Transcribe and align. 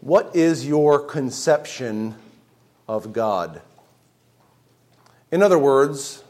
What 0.00 0.34
is 0.34 0.66
your 0.66 0.98
conception 0.98 2.14
of 2.88 3.12
God? 3.12 3.60
In 5.30 5.42
other 5.42 5.58
words, 5.58 6.24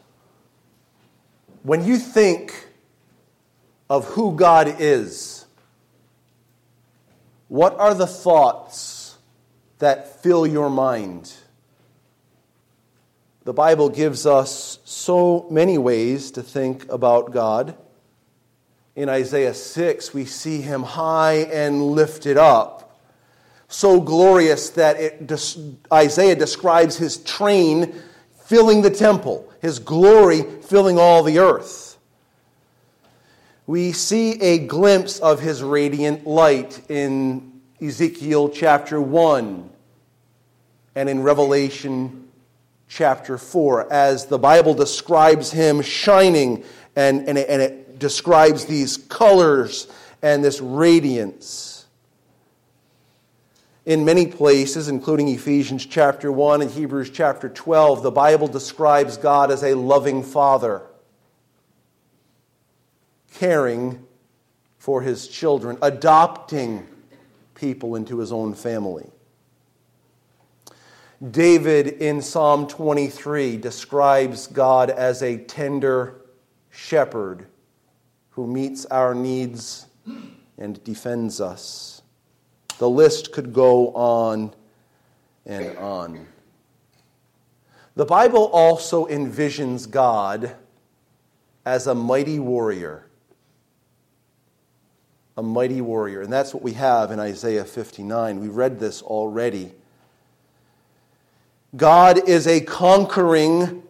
when 1.63 1.85
you 1.85 1.97
think 1.97 2.69
of 3.89 4.07
who 4.07 4.35
God 4.35 4.77
is, 4.81 5.47
what 7.49 7.79
are 7.79 7.95
the 7.95 8.07
thoughts 8.07 9.17
that 9.79 10.23
fill 10.23 10.47
your 10.47 10.71
mind? 10.71 11.33
The 13.45 13.53
Bible 13.53 13.89
gives 13.89 14.27
us 14.27 14.79
so 14.85 15.47
many 15.51 15.79
ways 15.79 16.31
to 16.33 16.43
think 16.43 16.91
about 16.91 17.33
God. 17.33 17.77
In 18.95 19.09
Isaiah 19.09 19.55
6, 19.55 20.13
we 20.13 20.25
see 20.25 20.61
him 20.61 20.83
high 20.83 21.39
and 21.53 21.83
lifted 21.83 22.37
up, 22.37 22.90
so 23.71 24.01
glorious 24.01 24.71
that 24.71 24.97
it, 25.01 25.33
Isaiah 25.93 26.35
describes 26.35 26.97
his 26.97 27.19
train 27.19 27.95
filling 28.45 28.83
the 28.83 28.91
temple, 28.91 29.51
his 29.63 29.79
glory 29.79 30.43
filling 30.43 30.99
all 30.99 31.23
the 31.23 31.39
earth. 31.39 31.97
We 33.67 33.93
see 33.93 34.33
a 34.41 34.59
glimpse 34.59 35.21
of 35.21 35.39
his 35.41 35.63
radiant 35.63 36.27
light 36.27 36.81
in 36.91 37.61
Ezekiel 37.81 38.49
chapter 38.49 39.01
1 39.01 39.71
and 40.97 41.09
in 41.09 41.23
Revelation 41.23 42.29
chapter 42.89 43.39
4 43.39 43.93
as 43.93 44.27
the 44.27 44.39
Bible 44.39 44.75
describes 44.75 45.53
him 45.53 45.81
shining 45.81 46.65
and, 46.97 47.29
and, 47.29 47.39
it, 47.39 47.49
and 47.49 47.63
it 47.63 48.01
describes 48.01 48.65
these 48.65 48.97
colors 48.97 49.87
and 50.23 50.43
this 50.43 50.61
radiance. 50.61 51.70
In 53.91 54.05
many 54.05 54.25
places, 54.25 54.87
including 54.87 55.27
Ephesians 55.27 55.85
chapter 55.85 56.31
1 56.31 56.63
and 56.63 56.71
Hebrews 56.71 57.11
chapter 57.11 57.49
12, 57.49 58.05
the 58.05 58.13
Bible 58.13 58.47
describes 58.47 59.17
God 59.17 59.51
as 59.51 59.65
a 59.65 59.75
loving 59.75 60.23
father, 60.23 60.83
caring 63.35 64.07
for 64.79 65.03
his 65.03 65.27
children, 65.27 65.77
adopting 65.83 66.87
people 67.57 67.97
into 67.97 68.21
his 68.21 68.31
own 68.31 68.55
family. 68.55 69.11
David 71.29 71.89
in 71.89 72.23
Psalm 72.23 72.69
23 72.69 73.57
describes 73.57 74.47
God 74.47 74.91
as 74.91 75.21
a 75.21 75.37
tender 75.37 76.15
shepherd 76.71 77.49
who 78.31 78.47
meets 78.47 78.87
our 78.87 79.17
needs 79.17 79.87
and 80.57 80.85
defends 80.85 81.41
us. 81.41 82.00
The 82.81 82.89
list 82.89 83.31
could 83.31 83.53
go 83.53 83.89
on 83.89 84.55
and 85.45 85.77
on. 85.77 86.27
The 87.95 88.07
Bible 88.07 88.47
also 88.47 89.05
envisions 89.05 89.89
God 89.89 90.57
as 91.67 91.87
a 91.87 91.95
mighty 91.95 92.39
warrior. 92.39 93.05
A 95.37 95.43
mighty 95.43 95.83
warrior. 95.83 96.23
And 96.23 96.33
that's 96.33 96.55
what 96.55 96.63
we 96.63 96.73
have 96.73 97.11
in 97.11 97.21
Isaiah 97.21 97.67
59. 97.67 98.41
We 98.41 98.49
read 98.49 98.81
this 98.81 99.03
already. 99.03 99.73
God 101.77 102.31
is 102.31 102.47
a 102.47 102.63
conquering 102.63 103.83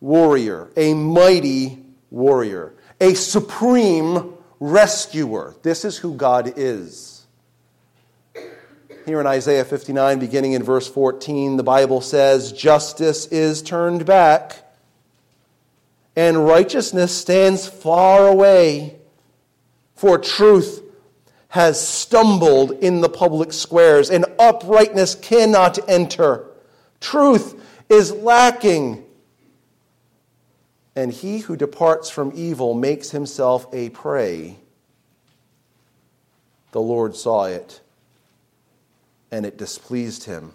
warrior, 0.00 0.72
a 0.76 0.94
mighty 0.94 1.78
warrior, 2.10 2.74
a 3.00 3.14
supreme 3.14 4.34
rescuer. 4.58 5.54
This 5.62 5.84
is 5.84 5.96
who 5.96 6.16
God 6.16 6.54
is. 6.56 7.11
Here 9.04 9.20
in 9.20 9.26
Isaiah 9.26 9.64
59, 9.64 10.20
beginning 10.20 10.52
in 10.52 10.62
verse 10.62 10.88
14, 10.88 11.56
the 11.56 11.64
Bible 11.64 12.00
says, 12.00 12.52
Justice 12.52 13.26
is 13.26 13.60
turned 13.60 14.06
back, 14.06 14.64
and 16.14 16.46
righteousness 16.46 17.16
stands 17.16 17.66
far 17.66 18.28
away, 18.28 18.96
for 19.96 20.18
truth 20.18 20.82
has 21.48 21.84
stumbled 21.84 22.70
in 22.70 23.00
the 23.00 23.08
public 23.08 23.52
squares, 23.52 24.08
and 24.08 24.24
uprightness 24.38 25.16
cannot 25.16 25.78
enter. 25.90 26.46
Truth 27.00 27.60
is 27.88 28.12
lacking. 28.12 29.04
And 30.94 31.12
he 31.12 31.40
who 31.40 31.56
departs 31.56 32.08
from 32.08 32.30
evil 32.36 32.72
makes 32.72 33.10
himself 33.10 33.66
a 33.72 33.90
prey. 33.90 34.58
The 36.70 36.80
Lord 36.80 37.16
saw 37.16 37.44
it, 37.44 37.81
and 39.32 39.46
it 39.46 39.56
displeased 39.56 40.24
him 40.24 40.52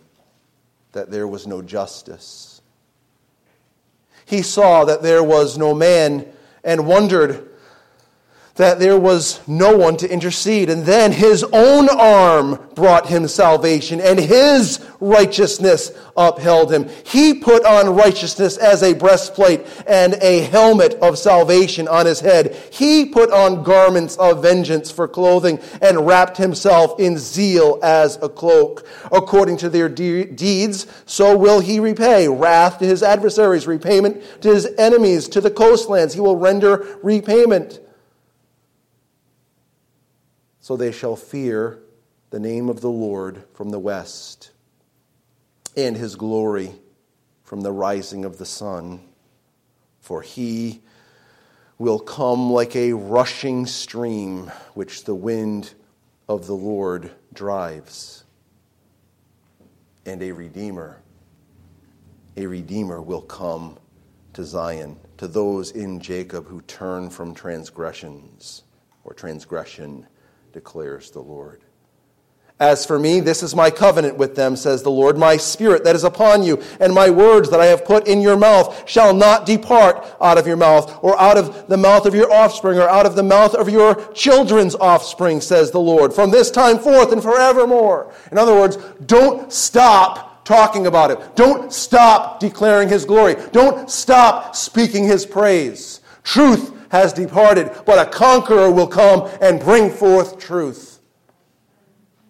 that 0.94 1.12
there 1.12 1.28
was 1.28 1.46
no 1.46 1.62
justice. 1.62 2.62
He 4.26 4.42
saw 4.42 4.86
that 4.86 5.02
there 5.02 5.24
was 5.24 5.58
no 5.58 5.74
man 5.74 6.32
and 6.64 6.88
wondered 6.88 7.50
that 8.58 8.80
there 8.80 9.00
was 9.00 9.40
no 9.48 9.76
one 9.78 9.98
to 9.98 10.12
intercede. 10.12 10.70
And 10.70 10.84
then 10.84 11.12
his 11.12 11.44
own 11.54 11.90
arm 11.90 12.60
brought 12.76 13.08
him 13.08 13.28
salvation, 13.28 14.02
and 14.02 14.20
his 14.20 14.80
righteousness 15.00 15.92
upheld 16.16 16.72
him. 16.72 16.90
He 17.06 17.36
put 17.36 17.66
on 17.66 17.96
righteousness 17.96 18.58
as 18.58 18.84
a 18.84 18.94
breastplate 18.94 19.66
and 19.88 20.16
a 20.22 20.42
helmet 20.42 20.96
of 20.96 21.18
salvation 21.18 21.88
on 21.88 22.06
his 22.06 22.20
head. 22.20 22.56
He 22.72 23.06
put 23.06 23.32
on 23.32 23.64
garments 23.64 24.18
of 24.18 24.42
vengeance 24.42 24.92
for 24.92 25.08
clothing 25.08 25.60
and 25.82 26.06
wrapped 26.06 26.38
himself 26.38 27.00
in 27.00 27.18
zeal 27.18 27.80
as 27.84 28.18
a 28.22 28.30
cloak. 28.30 28.88
According 29.12 29.58
to 29.58 29.70
their 29.70 29.90
de- 29.90 30.26
deeds, 30.26 30.88
so 31.06 31.38
will 31.38 31.60
he 31.60 31.80
repay 31.80 32.28
wrath 32.28 32.80
to 32.80 32.86
his 32.86 33.04
adversaries, 33.04 33.68
repayment 33.68 34.24
to 34.42 34.54
his 34.54 34.68
enemies, 34.78 35.28
to 35.30 35.42
the 35.42 35.52
coastlands. 35.52 36.14
He 36.14 36.20
will 36.20 36.38
render 36.38 36.98
repayment 37.04 37.80
so 40.68 40.76
they 40.76 40.92
shall 40.92 41.16
fear 41.16 41.80
the 42.30 42.42
name 42.42 42.68
of 42.68 42.82
the 42.82 42.90
Lord 42.90 43.42
from 43.54 43.70
the 43.70 43.80
west, 43.80 44.52
and 45.78 45.96
his 45.96 46.18
glory 46.18 46.74
from 47.46 47.62
the 47.62 47.72
rising 47.72 48.26
of 48.26 48.38
the 48.38 48.46
sun. 48.46 49.00
For 50.02 50.22
he 50.22 50.82
will 51.78 52.00
come 52.00 52.52
like 52.52 52.76
a 52.76 52.92
rushing 52.92 53.66
stream 53.66 54.52
which 54.74 55.06
the 55.06 55.16
wind 55.16 55.74
of 56.28 56.48
the 56.48 56.56
Lord 56.56 57.12
drives. 57.32 58.26
And 60.06 60.22
a 60.22 60.34
Redeemer, 60.34 61.02
a 62.36 62.46
Redeemer 62.46 63.02
will 63.02 63.22
come 63.22 63.78
to 64.34 64.44
Zion, 64.44 65.00
to 65.16 65.30
those 65.30 65.72
in 65.72 66.02
Jacob 66.02 66.46
who 66.46 66.60
turn 66.60 67.10
from 67.10 67.34
transgressions 67.34 68.64
or 69.06 69.14
transgression 69.14 70.06
declares 70.58 71.12
the 71.12 71.22
Lord. 71.22 71.62
As 72.60 72.84
for 72.84 72.98
me, 72.98 73.20
this 73.20 73.44
is 73.44 73.54
my 73.54 73.70
covenant 73.70 74.18
with 74.18 74.36
them, 74.36 74.56
says 74.56 74.82
the 74.82 74.90
Lord. 74.90 75.16
My 75.16 75.38
spirit 75.38 75.84
that 75.84 75.96
is 75.96 76.04
upon 76.04 76.42
you, 76.42 76.64
and 76.80 76.92
my 76.92 77.12
words 77.12 77.52
that 77.52 77.60
I 77.60 77.68
have 77.68 77.86
put 77.86 78.08
in 78.08 78.22
your 78.22 78.36
mouth 78.36 78.90
shall 78.90 79.14
not 79.14 79.46
depart 79.46 80.04
out 80.20 80.40
of 80.40 80.48
your 80.48 80.58
mouth, 80.58 80.98
or 81.04 81.16
out 81.22 81.38
of 81.38 81.68
the 81.68 81.78
mouth 81.78 82.08
of 82.08 82.16
your 82.16 82.34
offspring, 82.34 82.80
or 82.80 82.90
out 82.90 83.06
of 83.06 83.16
the 83.16 83.22
mouth 83.22 83.54
of 83.54 83.70
your 83.70 84.12
children's 84.14 84.74
offspring, 84.74 85.42
says 85.42 85.70
the 85.70 85.80
Lord, 85.80 86.12
from 86.12 86.32
this 86.32 86.50
time 86.50 86.80
forth 86.80 87.12
and 87.12 87.22
forevermore. 87.22 88.12
In 88.32 88.40
other 88.40 88.56
words, 88.56 88.78
don't 89.06 89.54
stop 89.54 90.44
talking 90.44 90.88
about 90.88 91.12
it. 91.12 91.36
Don't 91.36 91.72
stop 91.72 92.40
declaring 92.40 92.90
his 92.90 93.06
glory. 93.06 93.36
Don't 93.52 93.92
stop 93.92 94.56
speaking 94.56 95.04
his 95.04 95.24
praise. 95.24 96.02
Truth 96.24 96.77
has 96.90 97.14
departed, 97.14 97.72
but 97.86 98.06
a 98.06 98.10
conqueror 98.10 98.72
will 98.72 98.88
come 98.88 99.30
and 99.42 99.60
bring 99.60 99.90
forth 99.90 100.40
truth. 100.40 101.00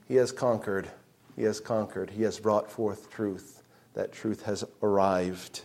He 0.08 0.16
has 0.16 0.32
conquered. 0.32 0.90
He 1.36 1.44
has 1.44 1.60
conquered. 1.60 2.10
He 2.10 2.24
has 2.24 2.40
brought 2.40 2.72
forth 2.72 3.10
truth. 3.10 3.64
That 3.94 4.12
truth 4.12 4.44
has 4.44 4.64
arrived. 4.82 5.62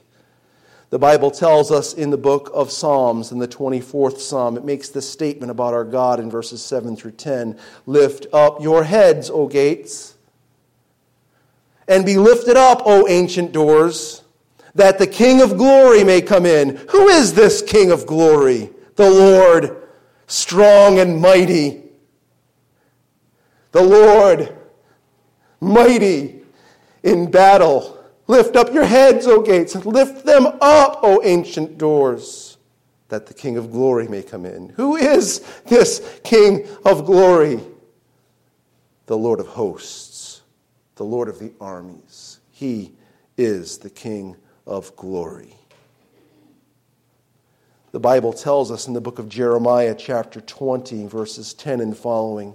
The 0.90 0.99
Bible 0.99 1.31
tells 1.31 1.70
us 1.70 1.94
in 1.94 2.11
the 2.11 2.19
book 2.19 2.50
of 2.52 2.70
Psalms, 2.70 3.32
in 3.32 3.38
the 3.38 3.49
24th 3.49 4.19
Psalm, 4.19 4.58
it 4.58 4.64
makes 4.64 4.90
this 4.90 5.08
statement 5.08 5.50
about 5.50 5.72
our 5.72 5.84
God 5.84 6.20
in 6.20 6.31
verses 6.31 6.62
7 6.62 6.96
through 6.96 7.12
10 7.12 7.58
Lift 7.87 8.26
up 8.32 8.61
your 8.61 8.84
heads, 8.84 9.31
O 9.31 9.49
gates, 9.49 10.16
and 11.88 12.05
be 12.05 12.19
lifted 12.19 12.58
up, 12.58 12.82
O 12.84 13.08
ancient 13.08 13.52
doors, 13.52 14.22
that 14.75 14.99
the 14.99 15.06
King 15.06 15.40
of 15.40 15.56
glory 15.56 16.05
may 16.05 16.20
come 16.20 16.44
in. 16.44 16.76
Who 16.90 17.08
is 17.08 17.32
this 17.32 17.62
King 17.62 17.90
of 17.90 18.06
glory? 18.06 18.70
The 18.96 19.08
Lord 19.10 19.88
strong 20.26 20.98
and 20.98 21.20
mighty. 21.20 21.82
The 23.72 23.82
Lord 23.82 24.56
mighty 25.60 26.42
in 27.02 27.30
battle. 27.30 27.98
Lift 28.26 28.56
up 28.56 28.72
your 28.72 28.84
heads, 28.84 29.26
O 29.26 29.42
gates, 29.42 29.74
lift 29.84 30.24
them 30.24 30.46
up, 30.60 31.00
O 31.02 31.20
ancient 31.24 31.76
doors, 31.76 32.56
that 33.08 33.26
the 33.26 33.34
King 33.34 33.56
of 33.56 33.70
glory 33.72 34.08
may 34.08 34.22
come 34.22 34.46
in. 34.46 34.70
Who 34.70 34.96
is 34.96 35.40
this 35.66 36.20
King 36.24 36.66
of 36.84 37.04
glory? 37.04 37.60
The 39.06 39.16
Lord 39.16 39.40
of 39.40 39.48
hosts. 39.48 40.42
the 40.96 41.04
Lord 41.04 41.28
of 41.28 41.38
the 41.38 41.52
armies. 41.60 42.38
He 42.50 42.92
is 43.36 43.78
the 43.78 43.90
King 43.90 44.36
of 44.66 44.94
glory. 44.96 45.56
The 47.92 48.00
Bible 48.00 48.32
tells 48.32 48.70
us 48.70 48.88
in 48.88 48.94
the 48.94 49.02
book 49.02 49.18
of 49.18 49.28
Jeremiah, 49.28 49.94
chapter 49.94 50.40
20, 50.40 51.06
verses 51.06 51.52
10 51.52 51.80
and 51.80 51.96
following 51.96 52.54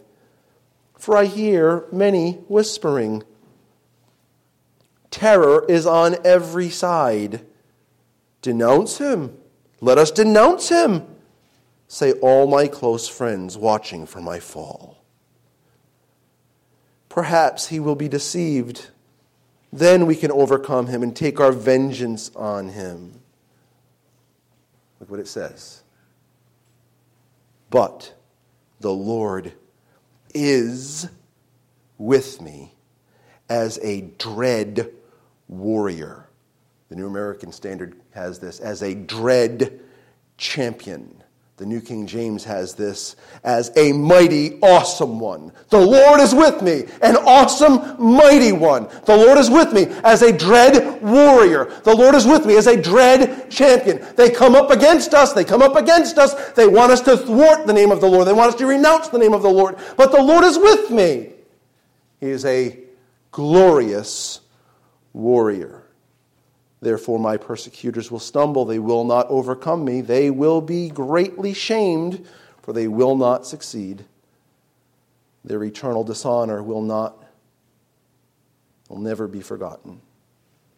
For 0.98 1.16
I 1.16 1.26
hear 1.26 1.86
many 1.92 2.34
whispering, 2.48 3.24
terror 5.12 5.64
is 5.70 5.86
on 5.86 6.18
every 6.26 6.72
side. 6.72 7.46
Denounce 8.42 8.98
him. 8.98 9.38
Let 9.80 10.00
us 10.00 10.10
denounce 10.10 10.70
him, 10.70 11.06
say 11.88 12.14
all 12.14 12.48
my 12.48 12.68
close 12.68 13.08
friends 13.08 13.58
watching 13.58 14.08
for 14.08 14.22
my 14.22 14.40
fall. 14.40 15.04
Perhaps 17.10 17.68
he 17.68 17.80
will 17.80 17.96
be 17.96 18.08
deceived. 18.08 18.90
Then 19.72 20.08
we 20.08 20.16
can 20.16 20.32
overcome 20.32 20.88
him 20.88 21.04
and 21.04 21.16
take 21.16 21.40
our 21.40 21.52
vengeance 21.52 22.32
on 22.36 22.70
him. 22.70 23.22
Look 25.00 25.10
what 25.10 25.20
it 25.20 25.28
says. 25.28 25.84
But 27.70 28.14
the 28.80 28.92
Lord 28.92 29.54
is 30.34 31.08
with 31.98 32.42
me 32.42 32.74
as 33.50 33.80
a 33.82 34.02
dread 34.18 34.92
warrior. 35.48 36.30
The 36.90 36.96
New 36.96 37.08
American 37.08 37.52
Standard 37.52 37.96
has 38.12 38.40
this 38.40 38.60
as 38.60 38.82
a 38.82 38.96
dread 38.96 39.80
champion. 40.38 41.24
The 41.58 41.66
New 41.66 41.82
King 41.82 42.06
James 42.06 42.44
has 42.44 42.76
this 42.76 43.16
as 43.44 43.72
a 43.76 43.92
mighty, 43.92 44.60
awesome 44.62 45.20
one. 45.20 45.52
The 45.70 45.80
Lord 45.80 46.20
is 46.20 46.32
with 46.32 46.62
me, 46.62 46.84
an 47.02 47.16
awesome, 47.16 47.96
mighty 47.98 48.52
one. 48.52 48.88
The 49.06 49.18
Lord 49.18 49.40
is 49.40 49.50
with 49.50 49.74
me 49.74 49.88
as 50.04 50.22
a 50.22 50.32
dread 50.32 51.02
warrior. 51.02 51.66
The 51.84 51.96
Lord 51.96 52.14
is 52.14 52.28
with 52.28 52.46
me 52.46 52.58
as 52.58 52.68
a 52.68 52.80
dread 52.80 53.50
champion. 53.50 54.06
They 54.16 54.30
come 54.30 54.54
up 54.54 54.70
against 54.70 55.16
us. 55.16 55.34
They 55.34 55.44
come 55.44 55.64
up 55.64 55.76
against 55.76 56.20
us. 56.20 56.52
They 56.52 56.68
want 56.68 56.92
us 56.92 57.02
to 57.02 57.18
thwart 57.18 57.66
the 57.66 57.74
name 57.74 57.90
of 57.90 58.02
the 58.02 58.08
Lord. 58.08 58.28
They 58.28 58.34
want 58.34 58.54
us 58.54 58.60
to 58.60 58.68
renounce 58.68 59.08
the 59.08 59.18
name 59.18 59.34
of 59.34 59.42
the 59.42 59.50
Lord. 59.50 59.78
But 59.96 60.12
the 60.12 60.22
Lord 60.22 60.44
is 60.44 60.60
with 60.60 60.92
me. 60.92 61.32
He 62.20 62.30
is 62.30 62.46
a 62.46 62.80
glorious 63.32 64.42
warrior. 65.12 65.87
Therefore, 66.88 67.20
my 67.20 67.36
persecutors 67.36 68.10
will 68.10 68.18
stumble. 68.18 68.64
They 68.64 68.80
will 68.80 69.04
not 69.04 69.28
overcome 69.28 69.84
me. 69.84 70.00
They 70.00 70.30
will 70.30 70.62
be 70.62 70.88
greatly 70.88 71.54
shamed, 71.54 72.26
for 72.62 72.72
they 72.72 72.88
will 72.88 73.18
not 73.18 73.46
succeed. 73.46 74.06
Their 75.44 75.62
eternal 75.66 76.06
dishonor 76.06 76.64
will 76.64 76.82
not, 76.82 77.22
will 78.88 79.00
never 79.00 79.28
be 79.28 79.42
forgotten. 79.42 80.00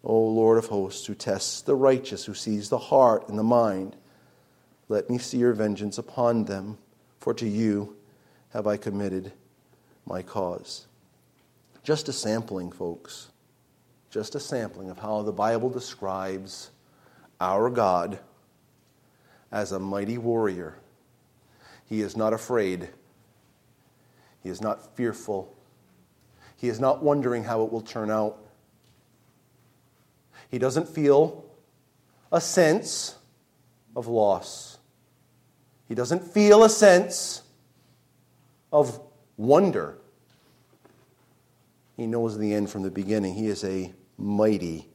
O 0.04 0.20
Lord 0.20 0.58
of 0.58 0.66
hosts, 0.66 1.06
who 1.06 1.14
tests 1.14 1.62
the 1.62 1.76
righteous, 1.76 2.26
who 2.26 2.34
sees 2.34 2.70
the 2.70 2.80
heart 2.80 3.30
and 3.30 3.38
the 3.38 3.44
mind, 3.44 3.96
let 4.88 5.12
me 5.12 5.20
see 5.20 5.38
your 5.38 5.54
vengeance 5.54 6.00
upon 6.00 6.46
them, 6.46 6.80
for 7.20 7.36
to 7.36 7.48
you 7.48 7.96
have 8.50 8.66
I 8.66 8.78
committed 8.78 9.32
my 10.08 10.24
cause. 10.24 10.88
Just 11.84 12.10
a 12.10 12.14
sampling, 12.14 12.72
folks 12.72 13.28
just 14.10 14.36
a 14.36 14.40
sampling 14.40 14.90
of 14.90 15.00
how 15.00 15.22
the 15.22 15.32
Bible 15.32 15.70
describes 15.70 16.72
our 17.40 17.70
God 17.70 18.20
as 19.52 19.72
a 19.72 19.80
mighty 19.80 20.18
warrior. 20.18 20.78
He 21.86 22.02
is 22.02 22.16
not 22.16 22.34
afraid, 22.34 22.90
he 24.44 24.50
is 24.50 24.62
not 24.62 24.96
fearful, 24.96 25.56
he 26.56 26.70
is 26.70 26.80
not 26.80 27.04
wondering 27.04 27.44
how 27.44 27.64
it 27.64 27.72
will 27.72 27.82
turn 27.82 28.12
out. 28.12 28.38
He 30.50 30.58
doesn't 30.58 30.90
feel 30.90 31.46
a 32.32 32.42
sense 32.42 33.16
of 33.96 34.08
loss. 34.08 34.78
He 35.88 35.96
doesn't 35.96 36.24
feel 36.24 36.64
a 36.64 36.70
sense 36.70 37.44
of 38.72 39.00
wonder. 39.38 39.98
He 41.98 42.08
knows 42.08 42.38
the 42.38 42.54
end 42.54 42.70
from 42.70 42.84
the 42.84 42.92
beginning. 42.92 43.34
He 43.34 43.48
is 43.48 43.64
a 43.64 43.94
mighty 44.20 44.88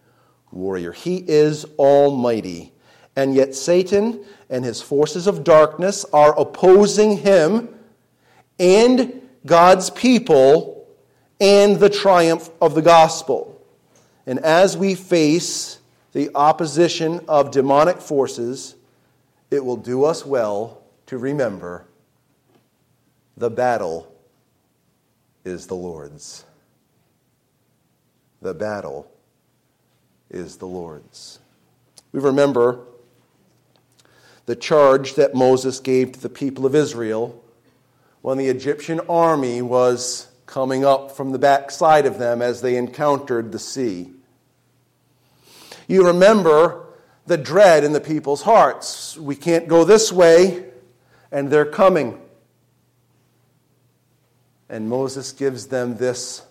warrior. 0.53 0.93
He 0.93 1.17
is 1.17 1.65
almighty. 1.79 2.73
And 3.17 3.35
yet, 3.35 3.55
Satan 3.55 4.25
and 4.51 4.65
his 4.65 4.81
forces 4.81 5.27
of 5.27 5.45
darkness 5.45 6.05
are 6.13 6.39
opposing 6.39 7.19
him 7.19 7.69
and 8.59 9.23
God's 9.47 9.91
people 9.91 10.89
and 11.41 11.79
the 11.79 11.91
triumph 11.91 12.51
of 12.61 12.75
the 12.75 12.83
gospel. 12.83 13.61
And 14.27 14.39
as 14.41 14.77
we 14.77 14.95
face 14.95 15.79
the 16.13 16.31
opposition 16.35 17.21
of 17.29 17.51
demonic 17.51 18.01
forces, 18.01 18.77
it 19.51 19.65
will 19.65 19.77
do 19.77 20.05
us 20.05 20.25
well 20.25 20.83
to 21.07 21.19
remember 21.19 21.87
the 23.37 23.51
battle 23.51 24.13
is 25.45 25.67
the 25.67 25.75
Lord's. 25.75 26.45
The 28.41 28.55
battle 28.55 29.11
is 30.35 30.57
the 30.57 30.67
Lord's. 30.67 31.39
We 32.13 32.21
remember 32.21 32.81
the 34.47 34.57
charge 34.57 35.15
that 35.15 35.35
Moses 35.35 35.81
gave 35.81 36.13
to 36.13 36.21
the 36.21 36.29
people 36.29 36.67
of 36.67 36.75
Israel 36.75 37.43
when 38.21 38.37
the 38.37 38.49
Egyptian 38.49 39.01
army 39.09 39.63
was 39.63 40.29
coming 40.47 40.85
up 40.85 41.13
from 41.13 41.33
the 41.33 41.39
backside 41.39 42.05
of 42.05 42.19
them 42.19 42.43
as 42.43 42.61
they 42.61 42.77
encountered 42.77 43.53
the 43.53 43.59
sea. 43.59 44.11
You 45.87 46.07
remember 46.07 46.87
the 47.27 47.39
dread 47.39 47.85
in 47.85 47.93
the 47.93 48.01
people's 48.01 48.43
hearts. 48.43 49.17
We 49.17 49.37
can't 49.37 49.69
go 49.69 49.85
this 49.85 50.13
way, 50.13 50.67
and 51.31 51.51
they're 51.51 51.65
coming. 51.65 52.21
And 54.69 54.89
Moses 54.89 55.33
gives 55.33 55.67
them 55.69 55.97
this 55.97 56.43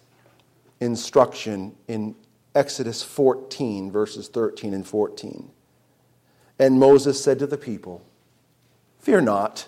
instruction 0.79 1.75
in 1.87 2.15
Exodus 2.55 3.01
14, 3.01 3.91
verses 3.91 4.27
13 4.27 4.73
and 4.73 4.85
14. 4.85 5.49
And 6.59 6.79
Moses 6.79 7.21
said 7.21 7.39
to 7.39 7.47
the 7.47 7.57
people, 7.57 8.05
Fear 8.99 9.21
not, 9.21 9.67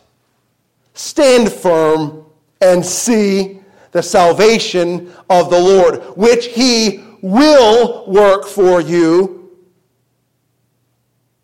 stand 0.94 1.52
firm 1.52 2.26
and 2.62 2.86
see 2.86 3.60
the 3.92 4.04
salvation 4.04 5.12
of 5.30 5.50
the 5.50 5.60
Lord, 5.60 6.04
which 6.16 6.48
he 6.48 7.04
will 7.22 8.10
work 8.10 8.46
for 8.46 8.80
you. 8.80 9.52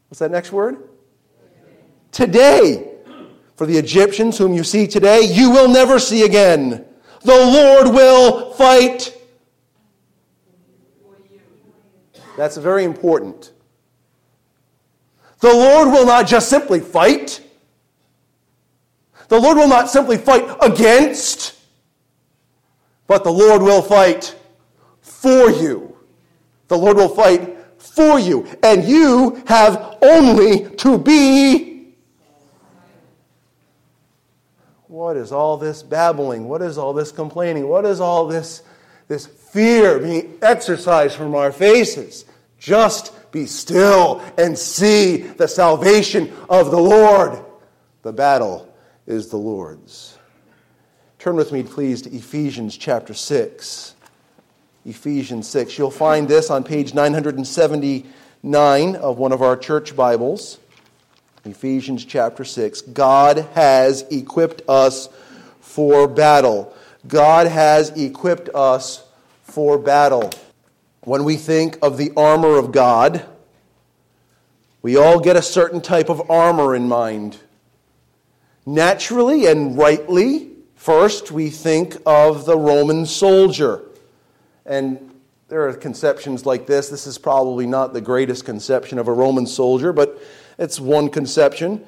What's 0.10 0.20
that 0.20 0.32
next 0.32 0.52
word? 0.52 0.78
Today. 2.12 2.88
For 3.56 3.68
the 3.68 3.78
Egyptians 3.78 4.40
whom 4.40 4.54
you 4.54 4.64
see 4.64 4.88
today, 4.88 5.22
you 5.22 5.52
will 5.52 5.70
never 5.70 6.00
see 6.00 6.24
again. 6.24 6.84
The 7.22 7.38
Lord 7.38 7.94
will 7.94 8.54
fight 8.54 9.16
That's 12.38 12.58
very 12.58 12.84
important. 12.84 13.52
The 15.40 15.54
Lord 15.54 15.88
will 15.90 16.06
not 16.06 16.28
just 16.28 16.50
simply 16.50 16.80
fight. 16.80 17.42
The 19.28 19.40
Lord 19.40 19.58
will 19.58 19.68
not 19.68 19.90
simply 19.90 20.18
fight 20.18 20.46
against, 20.62 21.56
but 23.08 23.24
the 23.24 23.32
Lord 23.32 23.62
will 23.62 23.82
fight 23.82 24.36
for 25.02 25.50
you. 25.50 25.98
The 26.68 26.78
Lord 26.78 26.98
will 26.98 27.10
fight 27.10 27.58
for 27.78 28.20
you. 28.20 28.48
And 28.64 28.84
you 28.84 29.44
have 29.48 29.98
only 30.02 30.70
to 30.78 30.98
be. 30.98 31.96
What 34.88 35.18
is 35.18 35.32
all 35.32 35.58
this 35.58 35.82
babbling? 35.82 36.48
What 36.48 36.62
is 36.62 36.78
all 36.78 36.94
this 36.94 37.12
complaining? 37.12 37.68
What 37.68 37.86
is 37.86 38.00
all 38.00 38.28
this 38.28 38.64
this 39.12 39.26
fear 39.26 40.00
being 40.00 40.38
exercised 40.42 41.18
from 41.18 41.36
our 41.36 41.52
faces. 41.52 42.24
Just 42.58 43.14
be 43.34 43.46
still 43.46 44.24
and 44.38 44.58
see 44.58 45.18
the 45.18 45.50
salvation 45.50 46.32
of 46.50 46.72
the 46.72 46.80
Lord. 46.80 47.38
The 48.04 48.14
battle 48.14 48.74
is 49.06 49.28
the 49.28 49.36
Lord's. 49.36 50.18
Turn 51.20 51.36
with 51.36 51.52
me, 51.52 51.62
please, 51.62 52.04
to 52.04 52.10
Ephesians 52.10 52.78
chapter 52.78 53.14
6. 53.14 53.96
Ephesians 54.86 55.50
6. 55.50 55.78
You'll 55.78 55.92
find 55.92 56.26
this 56.26 56.50
on 56.50 56.64
page 56.64 56.94
979 56.94 58.96
of 58.96 59.18
one 59.18 59.34
of 59.34 59.42
our 59.42 59.58
church 59.58 59.94
Bibles. 59.94 60.58
Ephesians 61.44 62.06
chapter 62.06 62.46
6. 62.46 62.80
God 62.80 63.40
has 63.56 64.06
equipped 64.10 64.62
us 64.70 65.10
for 65.60 66.08
battle. 66.08 66.74
God 67.08 67.48
has 67.48 67.90
equipped 67.92 68.50
us 68.54 69.04
for 69.44 69.78
battle. 69.78 70.32
When 71.02 71.24
we 71.24 71.36
think 71.36 71.80
of 71.82 71.98
the 71.98 72.12
armor 72.16 72.58
of 72.58 72.72
God, 72.72 73.26
we 74.82 74.98
all 74.98 75.20
get 75.20 75.36
a 75.36 75.42
certain 75.42 75.82
type 75.82 76.10
of 76.10 76.30
armor 76.30 76.76
in 76.76 76.88
mind. 76.88 77.38
Naturally 78.66 79.48
and 79.48 79.78
rightly, 79.78 80.52
first 80.76 81.32
we 81.32 81.50
think 81.50 81.98
of 82.06 82.46
the 82.46 82.58
Roman 82.58 83.06
soldier 83.06 83.84
And 84.66 85.12
there 85.50 85.68
are 85.68 85.74
conceptions 85.74 86.46
like 86.46 86.68
this. 86.68 86.88
This 86.88 87.08
is 87.08 87.18
probably 87.18 87.66
not 87.66 87.94
the 87.94 88.00
greatest 88.00 88.46
conception 88.46 89.00
of 89.00 89.08
a 89.08 89.12
Roman 89.12 89.48
soldier, 89.48 89.92
but 89.92 90.22
it's 90.58 90.80
one 90.80 91.10
conception. 91.10 91.84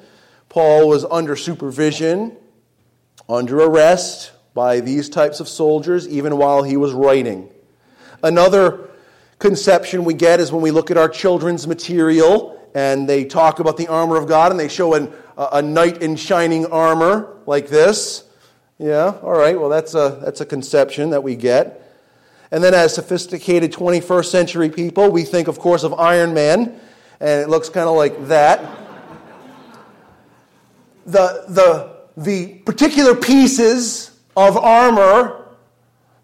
Paul 0.48 0.88
was 0.88 1.04
under 1.04 1.34
supervision, 1.34 2.36
under 3.28 3.62
arrest 3.62 4.32
by 4.54 4.80
these 4.80 5.08
types 5.08 5.40
of 5.40 5.48
soldiers, 5.48 6.08
even 6.08 6.38
while 6.38 6.62
he 6.62 6.76
was 6.76 6.92
writing. 6.92 7.50
Another 8.22 8.88
conception 9.38 10.04
we 10.04 10.14
get 10.14 10.40
is 10.40 10.52
when 10.52 10.62
we 10.62 10.70
look 10.70 10.90
at 10.90 10.96
our 10.96 11.08
children's 11.08 11.66
material 11.66 12.58
and 12.74 13.08
they 13.08 13.24
talk 13.24 13.58
about 13.58 13.76
the 13.76 13.88
armor 13.88 14.16
of 14.16 14.28
God 14.28 14.50
and 14.52 14.58
they 14.58 14.68
show 14.68 14.94
an, 14.94 15.12
a 15.36 15.60
knight 15.60 16.02
in 16.02 16.16
shining 16.16 16.66
armor 16.66 17.36
like 17.46 17.68
this. 17.68 18.24
Yeah, 18.78 19.14
all 19.22 19.32
right, 19.32 19.58
well, 19.58 19.68
that's 19.68 19.94
a, 19.94 20.18
that's 20.22 20.40
a 20.40 20.46
conception 20.46 21.10
that 21.10 21.22
we 21.22 21.36
get. 21.36 21.80
And 22.50 22.62
then, 22.62 22.74
as 22.74 22.94
sophisticated 22.94 23.72
21st 23.72 24.26
century 24.26 24.68
people, 24.68 25.10
we 25.10 25.24
think, 25.24 25.48
of 25.48 25.58
course, 25.58 25.82
of 25.82 25.94
Iron 25.94 26.34
Man, 26.34 26.80
and 27.20 27.42
it 27.42 27.48
looks 27.48 27.68
kind 27.68 27.88
of 27.88 27.96
like 27.96 28.28
that. 28.28 28.60
the, 31.06 31.44
the, 31.48 31.96
the 32.16 32.54
particular 32.64 33.14
pieces 33.14 34.13
of 34.36 34.56
armor, 34.56 35.46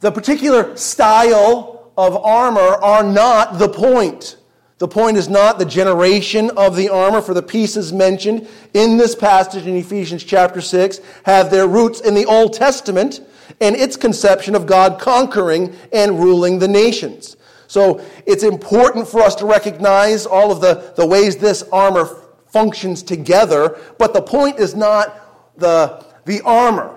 the 0.00 0.10
particular 0.10 0.76
style 0.76 1.90
of 1.96 2.16
armor 2.16 2.60
are 2.60 3.02
not 3.02 3.58
the 3.58 3.68
point. 3.68 4.36
The 4.78 4.88
point 4.88 5.18
is 5.18 5.28
not 5.28 5.58
the 5.58 5.66
generation 5.66 6.50
of 6.56 6.74
the 6.74 6.88
armor, 6.88 7.20
for 7.20 7.34
the 7.34 7.42
pieces 7.42 7.92
mentioned 7.92 8.48
in 8.72 8.96
this 8.96 9.14
passage 9.14 9.66
in 9.66 9.76
Ephesians 9.76 10.24
chapter 10.24 10.62
6 10.62 11.00
have 11.24 11.50
their 11.50 11.66
roots 11.66 12.00
in 12.00 12.14
the 12.14 12.24
Old 12.24 12.54
Testament 12.54 13.20
and 13.60 13.76
its 13.76 13.96
conception 13.96 14.54
of 14.54 14.64
God 14.64 14.98
conquering 14.98 15.74
and 15.92 16.18
ruling 16.18 16.58
the 16.58 16.68
nations. 16.68 17.36
So 17.66 18.02
it's 18.24 18.42
important 18.42 19.06
for 19.06 19.20
us 19.20 19.34
to 19.36 19.46
recognize 19.46 20.24
all 20.24 20.50
of 20.50 20.62
the, 20.62 20.94
the 20.96 21.06
ways 21.06 21.36
this 21.36 21.62
armor 21.70 22.06
functions 22.46 23.02
together, 23.02 23.78
but 23.98 24.14
the 24.14 24.22
point 24.22 24.58
is 24.58 24.74
not 24.74 25.58
the, 25.58 26.04
the 26.24 26.40
armor. 26.40 26.96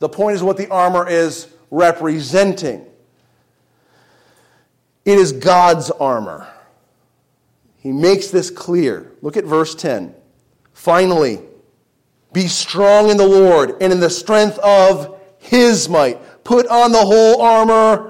The 0.00 0.08
point 0.08 0.34
is 0.34 0.42
what 0.42 0.56
the 0.56 0.68
armor 0.68 1.08
is 1.08 1.46
representing. 1.70 2.84
It 5.04 5.18
is 5.18 5.32
God's 5.32 5.90
armor. 5.90 6.48
He 7.78 7.92
makes 7.92 8.28
this 8.28 8.50
clear. 8.50 9.12
Look 9.22 9.36
at 9.36 9.44
verse 9.44 9.74
10. 9.74 10.14
Finally, 10.72 11.40
be 12.32 12.48
strong 12.48 13.10
in 13.10 13.16
the 13.16 13.26
Lord 13.26 13.76
and 13.80 13.92
in 13.92 14.00
the 14.00 14.10
strength 14.10 14.58
of 14.58 15.20
his 15.38 15.88
might. 15.88 16.44
Put 16.44 16.66
on 16.66 16.92
the 16.92 16.98
whole 16.98 17.40
armor 17.40 18.09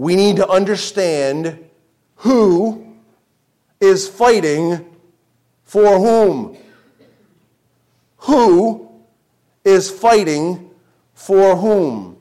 we 0.00 0.16
need 0.16 0.36
to 0.36 0.48
understand 0.48 1.62
who 2.16 2.96
is 3.82 4.08
fighting 4.08 4.82
for 5.62 5.98
whom. 5.98 6.56
Who 8.20 8.90
is 9.62 9.90
fighting 9.90 10.70
for 11.12 11.54
whom? 11.54 12.16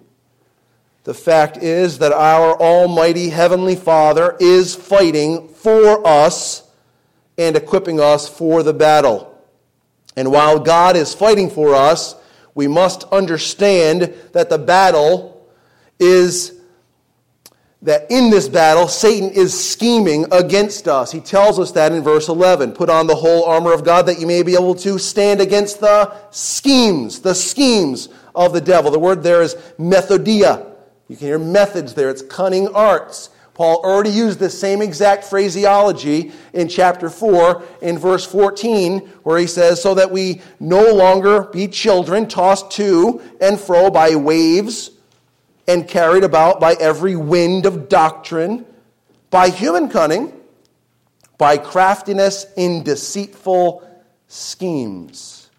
The 1.05 1.13
fact 1.13 1.55
is 1.55 1.99
that 1.99 2.11
our 2.11 2.61
Almighty 2.61 3.29
Heavenly 3.29 3.77
Father 3.77 4.35
is 4.41 4.75
fighting 4.75 5.47
for 5.47 6.05
us 6.05 6.69
and 7.37 7.55
equipping 7.55 8.01
us 8.01 8.27
for 8.27 8.61
the 8.61 8.73
battle. 8.73 9.41
And 10.17 10.33
while 10.33 10.59
God 10.59 10.97
is 10.97 11.13
fighting 11.13 11.49
for 11.49 11.73
us, 11.75 12.13
we 12.53 12.67
must 12.67 13.05
understand 13.05 14.13
that 14.33 14.49
the 14.49 14.57
battle 14.57 15.47
is 15.97 16.58
that 17.81 18.11
in 18.11 18.29
this 18.29 18.49
battle, 18.49 18.87
Satan 18.87 19.29
is 19.29 19.57
scheming 19.57 20.25
against 20.31 20.87
us. 20.87 21.11
He 21.11 21.21
tells 21.21 21.59
us 21.59 21.71
that 21.71 21.93
in 21.93 22.03
verse 22.03 22.27
11. 22.27 22.73
Put 22.73 22.89
on 22.89 23.07
the 23.07 23.15
whole 23.15 23.45
armor 23.45 23.71
of 23.71 23.85
God 23.85 24.05
that 24.07 24.19
you 24.19 24.27
may 24.27 24.43
be 24.43 24.53
able 24.53 24.75
to 24.75 24.99
stand 24.99 25.39
against 25.39 25.79
the 25.79 26.13
schemes, 26.31 27.21
the 27.21 27.33
schemes 27.33 28.09
of 28.35 28.51
the 28.51 28.59
devil. 28.59 28.91
The 28.91 28.99
word 28.99 29.23
there 29.23 29.41
is 29.41 29.55
methodia. 29.77 30.65
You 31.07 31.15
can 31.15 31.27
hear 31.27 31.39
methods 31.39 31.93
there. 31.93 32.09
It's 32.09 32.21
cunning 32.21 32.67
arts. 32.69 33.29
Paul 33.53 33.81
already 33.83 34.11
used 34.11 34.39
the 34.39 34.49
same 34.49 34.81
exact 34.81 35.23
phraseology 35.23 36.31
in 36.53 36.67
chapter 36.67 37.09
4 37.09 37.63
in 37.81 37.97
verse 37.97 38.25
14, 38.25 38.99
where 39.23 39.37
he 39.37 39.47
says, 39.47 39.81
So 39.81 39.93
that 39.95 40.11
we 40.11 40.41
no 40.59 40.93
longer 40.93 41.43
be 41.43 41.67
children 41.67 42.27
tossed 42.27 42.71
to 42.71 43.21
and 43.41 43.59
fro 43.59 43.89
by 43.89 44.15
waves 44.15 44.91
and 45.69 45.87
carried 45.87 46.23
about 46.23 46.59
by 46.59 46.73
every 46.73 47.15
wind 47.15 47.67
of 47.67 47.87
doctrine, 47.87 48.65
by 49.29 49.49
human 49.49 49.87
cunning, 49.87 50.33
by 51.37 51.57
craftiness 51.57 52.47
in 52.57 52.83
deceitful 52.83 53.87
schemes. 54.27 55.49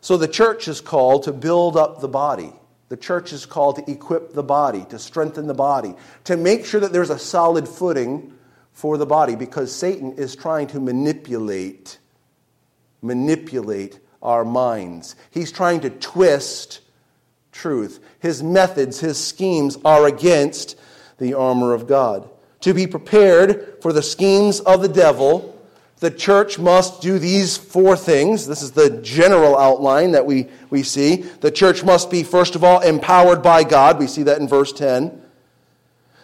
So 0.00 0.16
the 0.16 0.28
church 0.28 0.66
is 0.66 0.80
called 0.80 1.22
to 1.22 1.32
build 1.32 1.76
up 1.76 2.00
the 2.00 2.08
body. 2.08 2.52
The 2.88 2.96
church 2.96 3.32
is 3.32 3.46
called 3.46 3.76
to 3.76 3.90
equip 3.90 4.34
the 4.34 4.42
body, 4.42 4.84
to 4.90 4.98
strengthen 4.98 5.46
the 5.46 5.54
body, 5.54 5.94
to 6.24 6.36
make 6.36 6.66
sure 6.66 6.80
that 6.80 6.92
there's 6.92 7.10
a 7.10 7.18
solid 7.18 7.68
footing 7.68 8.34
for 8.72 8.98
the 8.98 9.06
body 9.06 9.36
because 9.36 9.74
Satan 9.74 10.14
is 10.14 10.34
trying 10.34 10.66
to 10.68 10.80
manipulate 10.80 11.98
manipulate 13.00 14.00
our 14.22 14.44
minds. 14.44 15.14
He's 15.30 15.52
trying 15.52 15.80
to 15.80 15.90
twist 15.90 16.80
truth. 17.52 18.00
His 18.24 18.42
methods, 18.42 19.00
his 19.00 19.22
schemes 19.22 19.76
are 19.84 20.06
against 20.06 20.78
the 21.18 21.34
armor 21.34 21.74
of 21.74 21.86
God. 21.86 22.26
To 22.60 22.72
be 22.72 22.86
prepared 22.86 23.82
for 23.82 23.92
the 23.92 24.02
schemes 24.02 24.60
of 24.60 24.80
the 24.80 24.88
devil, 24.88 25.62
the 25.98 26.10
church 26.10 26.58
must 26.58 27.02
do 27.02 27.18
these 27.18 27.58
four 27.58 27.98
things. 27.98 28.46
This 28.46 28.62
is 28.62 28.72
the 28.72 28.88
general 29.02 29.58
outline 29.58 30.12
that 30.12 30.24
we, 30.24 30.48
we 30.70 30.82
see. 30.82 31.16
The 31.16 31.50
church 31.50 31.84
must 31.84 32.10
be, 32.10 32.22
first 32.22 32.54
of 32.54 32.64
all, 32.64 32.80
empowered 32.80 33.42
by 33.42 33.62
God. 33.62 33.98
We 33.98 34.06
see 34.06 34.22
that 34.22 34.40
in 34.40 34.48
verse 34.48 34.72
10. 34.72 35.20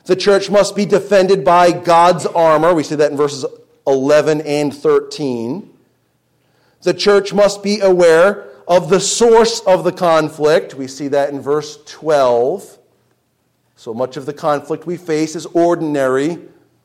The 0.07 0.17
church 0.17 0.49
must 0.49 0.75
be 0.75 0.87
defended 0.87 1.45
by 1.45 1.71
God's 1.71 2.25
armor. 2.25 2.73
We 2.73 2.83
see 2.83 2.95
that 2.95 3.11
in 3.11 3.19
verses 3.19 3.45
11 3.87 4.41
and 4.41 4.75
13. 4.75 5.71
The 6.81 6.95
church 6.95 7.35
must 7.35 7.63
be 7.63 7.81
aware 7.81 8.50
of 8.67 8.89
the 8.89 9.01
source 9.01 9.61
of 9.61 9.85
the 9.85 9.93
conflict. 9.93 10.75
We 10.75 10.87
see 10.87 11.09
that 11.09 11.31
in 11.31 11.41
verse 11.41 11.79
12. 11.87 12.79
So 13.77 13.95
much 13.95 14.17
of 14.17 14.27
the 14.27 14.33
conflict 14.33 14.87
we 14.87 14.97
face 14.97 15.35
is 15.35 15.47
ordinary, 15.47 16.39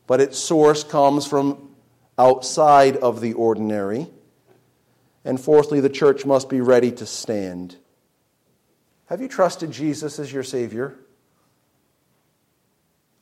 but 0.07 0.21
its 0.21 0.37
source 0.37 0.83
comes 0.83 1.27
from 1.27 1.69
outside 2.17 2.97
of 2.97 3.21
the 3.21 3.33
ordinary. 3.33 4.07
And 5.23 5.39
fourthly, 5.39 5.79
the 5.79 5.89
church 5.89 6.25
must 6.25 6.49
be 6.49 6.61
ready 6.61 6.91
to 6.93 7.05
stand. 7.05 7.77
Have 9.07 9.21
you 9.21 9.27
trusted 9.27 9.71
Jesus 9.71 10.19
as 10.19 10.31
your 10.31 10.43
Savior? 10.43 10.95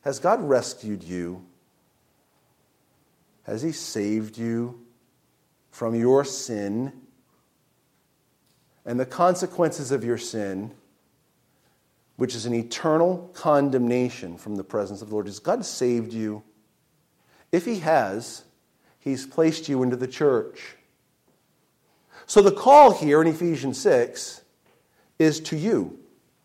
Has 0.01 0.19
God 0.19 0.41
rescued 0.41 1.03
you? 1.03 1.45
Has 3.43 3.61
He 3.61 3.71
saved 3.71 4.37
you 4.37 4.81
from 5.71 5.95
your 5.95 6.23
sin 6.23 6.93
and 8.85 8.99
the 8.99 9.05
consequences 9.05 9.91
of 9.91 10.03
your 10.03 10.17
sin, 10.17 10.71
which 12.15 12.35
is 12.35 12.45
an 12.45 12.53
eternal 12.53 13.29
condemnation 13.33 14.37
from 14.37 14.55
the 14.55 14.63
presence 14.63 15.01
of 15.01 15.09
the 15.09 15.13
Lord? 15.13 15.27
Has 15.27 15.39
God 15.39 15.65
saved 15.65 16.13
you? 16.13 16.43
If 17.51 17.65
He 17.65 17.79
has, 17.79 18.43
He's 18.99 19.25
placed 19.25 19.67
you 19.67 19.83
into 19.83 19.95
the 19.95 20.07
church. 20.07 20.75
So 22.25 22.41
the 22.41 22.51
call 22.51 22.93
here 22.93 23.21
in 23.21 23.27
Ephesians 23.27 23.79
6 23.81 24.41
is 25.19 25.39
to 25.41 25.57
you, 25.57 25.99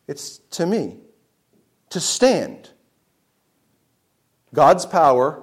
it's 0.06 0.38
to 0.50 0.66
me, 0.66 0.98
to 1.90 2.00
stand. 2.00 2.70
God's 4.52 4.86
power, 4.86 5.42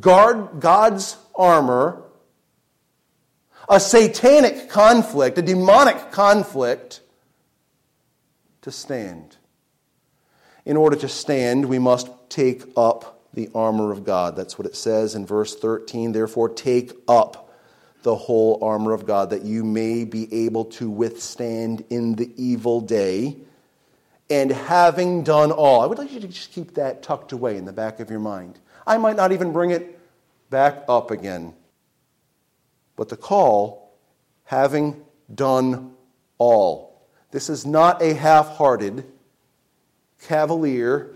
guard 0.00 0.60
God's 0.60 1.16
armor, 1.34 2.04
a 3.70 3.78
satanic 3.78 4.68
conflict, 4.68 5.38
a 5.38 5.42
demonic 5.42 6.10
conflict, 6.10 7.00
to 8.62 8.72
stand. 8.72 9.36
In 10.66 10.76
order 10.76 10.96
to 10.96 11.08
stand, 11.08 11.64
we 11.64 11.78
must 11.78 12.08
take 12.28 12.64
up 12.76 13.22
the 13.32 13.48
armor 13.54 13.92
of 13.92 14.04
God. 14.04 14.34
That's 14.34 14.58
what 14.58 14.66
it 14.66 14.76
says 14.76 15.14
in 15.14 15.24
verse 15.24 15.54
13. 15.54 16.12
Therefore, 16.12 16.48
take 16.48 16.92
up 17.08 17.54
the 18.02 18.16
whole 18.16 18.58
armor 18.62 18.92
of 18.92 19.06
God 19.06 19.30
that 19.30 19.42
you 19.42 19.62
may 19.62 20.04
be 20.04 20.46
able 20.46 20.64
to 20.64 20.90
withstand 20.90 21.84
in 21.90 22.16
the 22.16 22.30
evil 22.36 22.80
day. 22.80 23.36
And 24.28 24.50
having 24.50 25.22
done 25.22 25.52
all, 25.52 25.80
I 25.80 25.86
would 25.86 25.98
like 25.98 26.12
you 26.12 26.20
to 26.20 26.28
just 26.28 26.52
keep 26.52 26.74
that 26.74 27.02
tucked 27.02 27.32
away 27.32 27.56
in 27.56 27.64
the 27.64 27.72
back 27.72 28.00
of 28.00 28.10
your 28.10 28.20
mind. 28.20 28.58
I 28.86 28.96
might 28.96 29.16
not 29.16 29.32
even 29.32 29.52
bring 29.52 29.70
it 29.70 29.98
back 30.50 30.84
up 30.88 31.10
again. 31.10 31.54
But 33.00 33.08
the 33.08 33.16
call, 33.16 33.94
having 34.44 35.02
done 35.34 35.94
all. 36.36 37.00
This 37.30 37.48
is 37.48 37.64
not 37.64 38.02
a 38.02 38.12
half 38.12 38.56
hearted, 38.56 39.06
cavalier, 40.20 41.12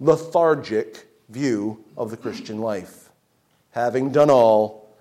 lethargic 0.00 1.06
view 1.28 1.84
of 1.96 2.10
the 2.10 2.16
Christian 2.16 2.58
life. 2.58 3.10
Having 3.70 4.10
done 4.10 4.28
all, 4.28 4.92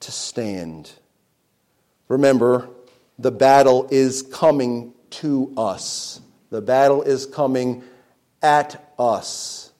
to 0.00 0.12
stand. 0.12 0.92
Remember, 2.08 2.68
the 3.18 3.32
battle 3.32 3.88
is 3.90 4.20
coming 4.20 4.92
to 5.08 5.54
us. 5.56 6.20
The 6.50 6.60
battle 6.60 7.00
is 7.00 7.24
coming 7.24 7.82
at 8.42 8.92
us. 8.98 9.72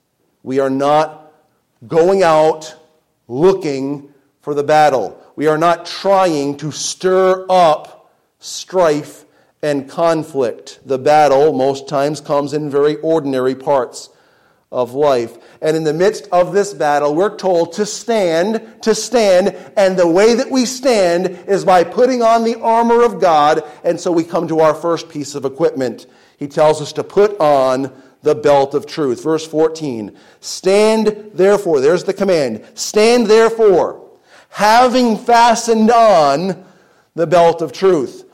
We 0.42 0.58
are 0.58 0.70
not 0.70 1.30
going 1.86 2.22
out 2.22 2.74
looking 3.28 4.14
for 4.40 4.54
the 4.54 4.62
battle. 4.62 5.22
We 5.36 5.46
are 5.46 5.58
not 5.58 5.86
trying 5.86 6.56
to 6.58 6.72
stir 6.72 7.46
up 7.48 8.12
strife 8.38 9.24
and 9.62 9.88
conflict. 9.88 10.80
The 10.84 10.98
battle 10.98 11.52
most 11.52 11.88
times 11.88 12.20
comes 12.20 12.52
in 12.52 12.70
very 12.70 12.96
ordinary 12.96 13.54
parts 13.54 14.10
of 14.70 14.92
life. 14.92 15.36
And 15.62 15.76
in 15.76 15.84
the 15.84 15.94
midst 15.94 16.28
of 16.30 16.52
this 16.52 16.74
battle, 16.74 17.14
we're 17.14 17.36
told 17.36 17.72
to 17.74 17.86
stand, 17.86 18.82
to 18.82 18.94
stand, 18.94 19.56
and 19.76 19.98
the 19.98 20.06
way 20.06 20.34
that 20.34 20.50
we 20.50 20.66
stand 20.66 21.26
is 21.48 21.64
by 21.64 21.84
putting 21.84 22.22
on 22.22 22.44
the 22.44 22.60
armor 22.60 23.02
of 23.02 23.20
God. 23.20 23.62
And 23.82 23.98
so 23.98 24.12
we 24.12 24.24
come 24.24 24.46
to 24.48 24.60
our 24.60 24.74
first 24.74 25.08
piece 25.08 25.34
of 25.34 25.44
equipment. 25.44 26.06
He 26.36 26.48
tells 26.48 26.82
us 26.82 26.92
to 26.94 27.04
put 27.04 27.38
on 27.40 27.92
the 28.22 28.34
belt 28.34 28.74
of 28.74 28.86
truth. 28.86 29.22
Verse 29.22 29.46
14 29.46 30.16
Stand 30.40 31.30
therefore, 31.34 31.80
there's 31.80 32.04
the 32.04 32.14
command. 32.14 32.64
Stand 32.74 33.26
therefore, 33.26 34.07
having 34.48 35.16
fastened 35.16 35.90
on 35.90 36.64
the 37.14 37.26
belt 37.26 37.62
of 37.62 37.72
truth 37.72 38.24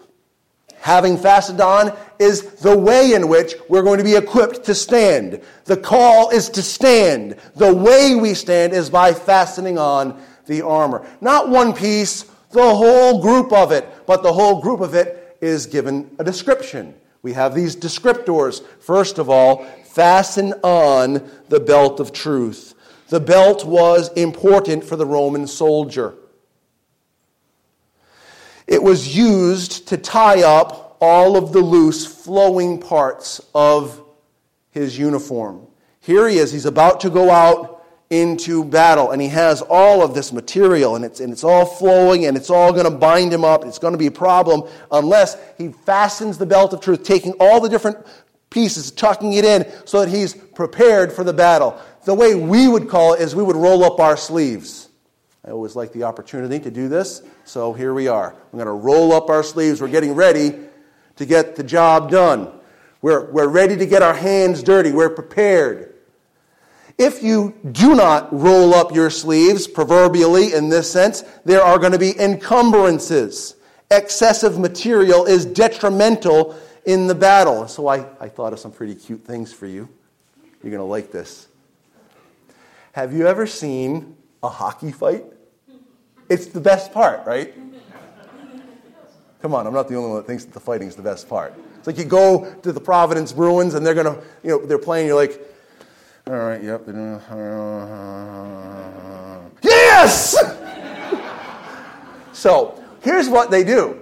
having 0.85 1.17
fastened 1.17 1.63
on 1.63 1.97
is 2.19 2.43
the 2.57 2.77
way 2.77 3.15
in 3.15 3.27
which 3.27 3.55
we're 3.71 3.83
going 3.83 3.97
to 3.97 4.05
be 4.05 4.17
equipped 4.17 4.63
to 4.63 4.75
stand. 4.75 5.41
The 5.65 5.79
call 5.79 6.29
is 6.29 6.51
to 6.51 6.63
stand. 6.63 7.39
The 7.57 7.73
way 7.73 8.15
we 8.15 8.35
stand 8.35 8.75
is 8.75 8.91
by 8.91 9.15
fastening 9.15 9.79
on 9.79 10.23
the 10.45 10.61
armor. 10.61 11.07
Not 11.23 11.49
one 11.49 11.73
piece, 11.73 12.25
the 12.51 12.75
whole 12.75 13.23
group 13.23 13.51
of 13.51 13.73
it, 13.73 13.89
but 14.07 14.23
the 14.23 14.35
whole 14.35 14.61
group 14.61 14.81
of 14.81 14.95
it 14.95 15.39
is 15.41 15.65
given 15.65 16.15
a 16.19 16.25
description. 16.25 16.95
We 17.23 17.33
have 17.33 17.55
these 17.55 17.75
descriptors. 17.75 18.63
First 18.79 19.17
of 19.17 19.31
all, 19.31 19.65
fasten 19.87 20.53
on 20.63 21.27
the 21.49 21.61
belt 21.61 21.99
of 21.99 22.13
truth. 22.13 22.75
The 23.09 23.21
belt 23.21 23.65
was 23.65 24.13
important 24.15 24.85
for 24.85 24.97
the 24.97 25.07
Roman 25.07 25.47
soldier. 25.47 26.15
It 28.67 28.83
was 28.83 29.17
used 29.17 29.89
to 29.89 29.97
tie 29.97 30.43
up 30.43 30.97
all 31.01 31.37
of 31.37 31.53
the 31.53 31.61
loose, 31.61 32.07
flowing 32.07 32.81
parts 32.81 33.41
of 33.55 34.03
his 34.71 34.99
uniform. 34.99 35.67
Here 36.01 36.29
he 36.29 36.39
is, 36.39 36.51
he's 36.51 36.67
about 36.67 37.01
to 37.01 37.11
go 37.11 37.31
out 37.31 37.85
into 38.11 38.65
battle, 38.65 39.11
and 39.11 39.21
he 39.21 39.29
has 39.29 39.63
all 39.63 40.03
of 40.03 40.15
this 40.15 40.33
material, 40.33 40.97
and 40.97 41.05
it's, 41.05 41.21
and 41.21 41.33
it's 41.33 41.45
all 41.45 41.67
flowing, 41.67 42.27
and 42.27 42.37
it's 42.37 42.51
all 42.51 42.73
going 42.73 42.85
to 42.85 42.91
bind 42.91 43.33
him 43.33 43.45
up. 43.45 43.65
It's 43.65 43.79
going 43.79 43.93
to 43.93 43.99
be 43.99 44.07
a 44.07 44.13
problem 44.13 44.69
unless 44.91 45.37
he 45.59 45.69
fastens 45.69 46.39
the 46.39 46.47
belt 46.47 46.73
of 46.73 46.81
truth, 46.81 47.03
taking 47.03 47.33
all 47.41 47.61
the 47.61 47.69
different 47.69 47.99
pieces, 48.51 48.91
tucking 48.91 49.33
it 49.33 49.45
in 49.45 49.71
so 49.85 50.01
that 50.01 50.09
he's 50.09 50.35
prepared 50.35 51.13
for 51.13 51.25
the 51.25 51.33
battle. 51.33 51.79
The 52.05 52.15
way 52.15 52.35
we 52.35 52.69
would 52.69 52.89
call 52.89 53.15
it 53.15 53.21
is 53.21 53.35
we 53.35 53.43
would 53.43 53.57
roll 53.57 53.83
up 53.85 53.99
our 53.99 54.17
sleeves. 54.17 54.89
I 55.45 55.51
always 55.51 55.75
like 55.75 55.93
the 55.93 56.05
opportunity 56.05 56.59
to 56.61 56.71
do 56.71 56.89
this, 56.89 57.23
so 57.45 57.73
here 57.73 57.95
we 57.95 58.09
are. 58.09 58.35
We're 58.53 58.65
going 58.65 58.67
to 58.67 58.85
roll 58.85 59.13
up 59.13 59.29
our 59.29 59.43
sleeves. 59.43 59.81
We're 59.81 59.89
getting 59.89 60.15
ready 60.15 60.59
to 61.17 61.27
get 61.27 61.57
the 61.57 61.65
job 61.65 62.11
done. 62.11 62.51
We're, 63.03 63.31
we're 63.31 63.49
ready 63.49 63.77
to 63.77 63.87
get 63.87 64.03
our 64.03 64.15
hands 64.15 64.63
dirty. 64.63 64.93
We're 64.93 65.11
prepared. 65.11 65.95
If 66.97 67.23
you 67.23 67.55
do 67.73 67.95
not 67.95 68.33
roll 68.33 68.73
up 68.75 68.95
your 68.95 69.11
sleeves, 69.11 69.67
proverbially 69.67 70.55
in 70.55 70.69
this 70.69 70.91
sense, 70.91 71.23
there 71.45 71.63
are 71.63 71.79
going 71.79 71.93
to 71.93 71.99
be 71.99 72.19
encumbrances. 72.19 73.57
Excessive 73.91 74.59
material 74.59 75.27
is 75.27 75.45
detrimental 75.45 76.59
in 76.87 77.07
the 77.07 77.15
battle. 77.15 77.67
So 77.69 77.89
I, 77.89 78.07
I 78.21 78.29
thought 78.29 78.53
of 78.53 78.59
some 78.59 78.73
pretty 78.73 78.95
cute 78.95 79.25
things 79.25 79.53
for 79.53 79.67
you. 79.67 79.89
You're 80.63 80.71
going 80.71 80.79
to 80.79 80.85
like 80.85 81.11
this. 81.11 81.49
Have 82.95 83.13
you 83.13 83.27
ever 83.27 83.45
seen 83.45 84.17
a 84.41 84.49
hockey 84.49 84.93
fight? 84.93 85.25
It's 86.29 86.47
the 86.47 86.61
best 86.61 86.93
part, 86.93 87.27
right? 87.27 87.53
Come 89.43 89.53
on, 89.53 89.67
I'm 89.67 89.75
not 89.75 89.89
the 89.89 89.97
only 89.97 90.11
one 90.11 90.19
that 90.19 90.29
thinks 90.29 90.45
that 90.45 90.55
the 90.55 90.61
fighting 90.61 90.87
is 90.87 90.95
the 90.95 91.03
best 91.03 91.29
part. 91.29 91.55
It's 91.77 91.89
like 91.89 91.99
you 91.99 92.05
go 92.05 92.55
to 92.63 92.71
the 92.71 92.81
Providence 92.81 93.33
Bruins 93.33 93.75
and 93.75 93.85
they're 93.85 93.95
gonna, 93.95 94.23
you 94.45 94.51
know, 94.51 94.65
they're 94.65 94.79
playing. 94.79 95.09
You're 95.09 95.17
like, 95.17 95.41
all 96.29 96.35
right, 96.35 96.63
yep. 96.63 96.87
Uh, 96.89 97.21
yes. 99.61 100.37
so 102.33 102.81
here's 103.03 103.29
what 103.29 103.51
they 103.51 103.65
do. 103.65 103.99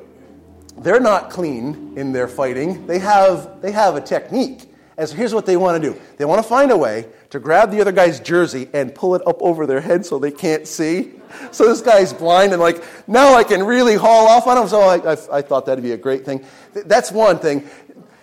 They're 0.81 1.01
not 1.01 1.31
clean 1.31 1.95
in 1.97 2.13
their 2.13 2.29
fighting. 2.29 2.87
They 2.87 2.99
have 2.99 3.63
they 3.63 3.73
have 3.73 3.97
a 3.97 4.03
technique. 4.03 4.72
And 5.03 5.09
so 5.09 5.17
here's 5.17 5.35
what 5.35 5.47
they 5.47 5.57
want 5.57 5.83
to 5.83 5.93
do. 5.93 6.01
They 6.17 6.25
want 6.25 6.41
to 6.41 6.49
find 6.49 6.71
a 6.71 6.77
way 6.77 7.09
to 7.31 7.41
grab 7.41 7.73
the 7.73 7.81
other 7.81 7.91
guy's 7.91 8.21
jersey 8.21 8.69
and 8.73 8.95
pull 8.95 9.17
it 9.17 9.27
up 9.27 9.43
over 9.43 9.67
their 9.67 9.81
head 9.81 10.07
so 10.07 10.21
they 10.21 10.31
can't 10.31 10.65
see. 10.65 11.11
So 11.51 11.67
this 11.67 11.81
guy's 11.81 12.13
blind 12.13 12.53
and 12.53 12.63
like, 12.63 12.85
now 13.09 13.35
I 13.35 13.43
can 13.43 13.65
really 13.65 13.97
haul 13.97 14.29
off 14.29 14.47
on 14.47 14.59
him. 14.59 14.69
So 14.69 14.81
I, 14.81 15.15
I, 15.15 15.39
I 15.39 15.43
thought 15.43 15.67
that'd 15.67 15.83
be 15.83 15.91
a 15.91 15.97
great 15.97 16.25
thing. 16.25 16.47
That's 16.73 17.11
one 17.11 17.41
thing. 17.41 17.69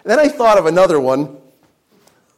Then 0.06 0.20
I 0.20 0.30
thought 0.30 0.58
of 0.58 0.68
another 0.68 1.02
one. 1.02 1.36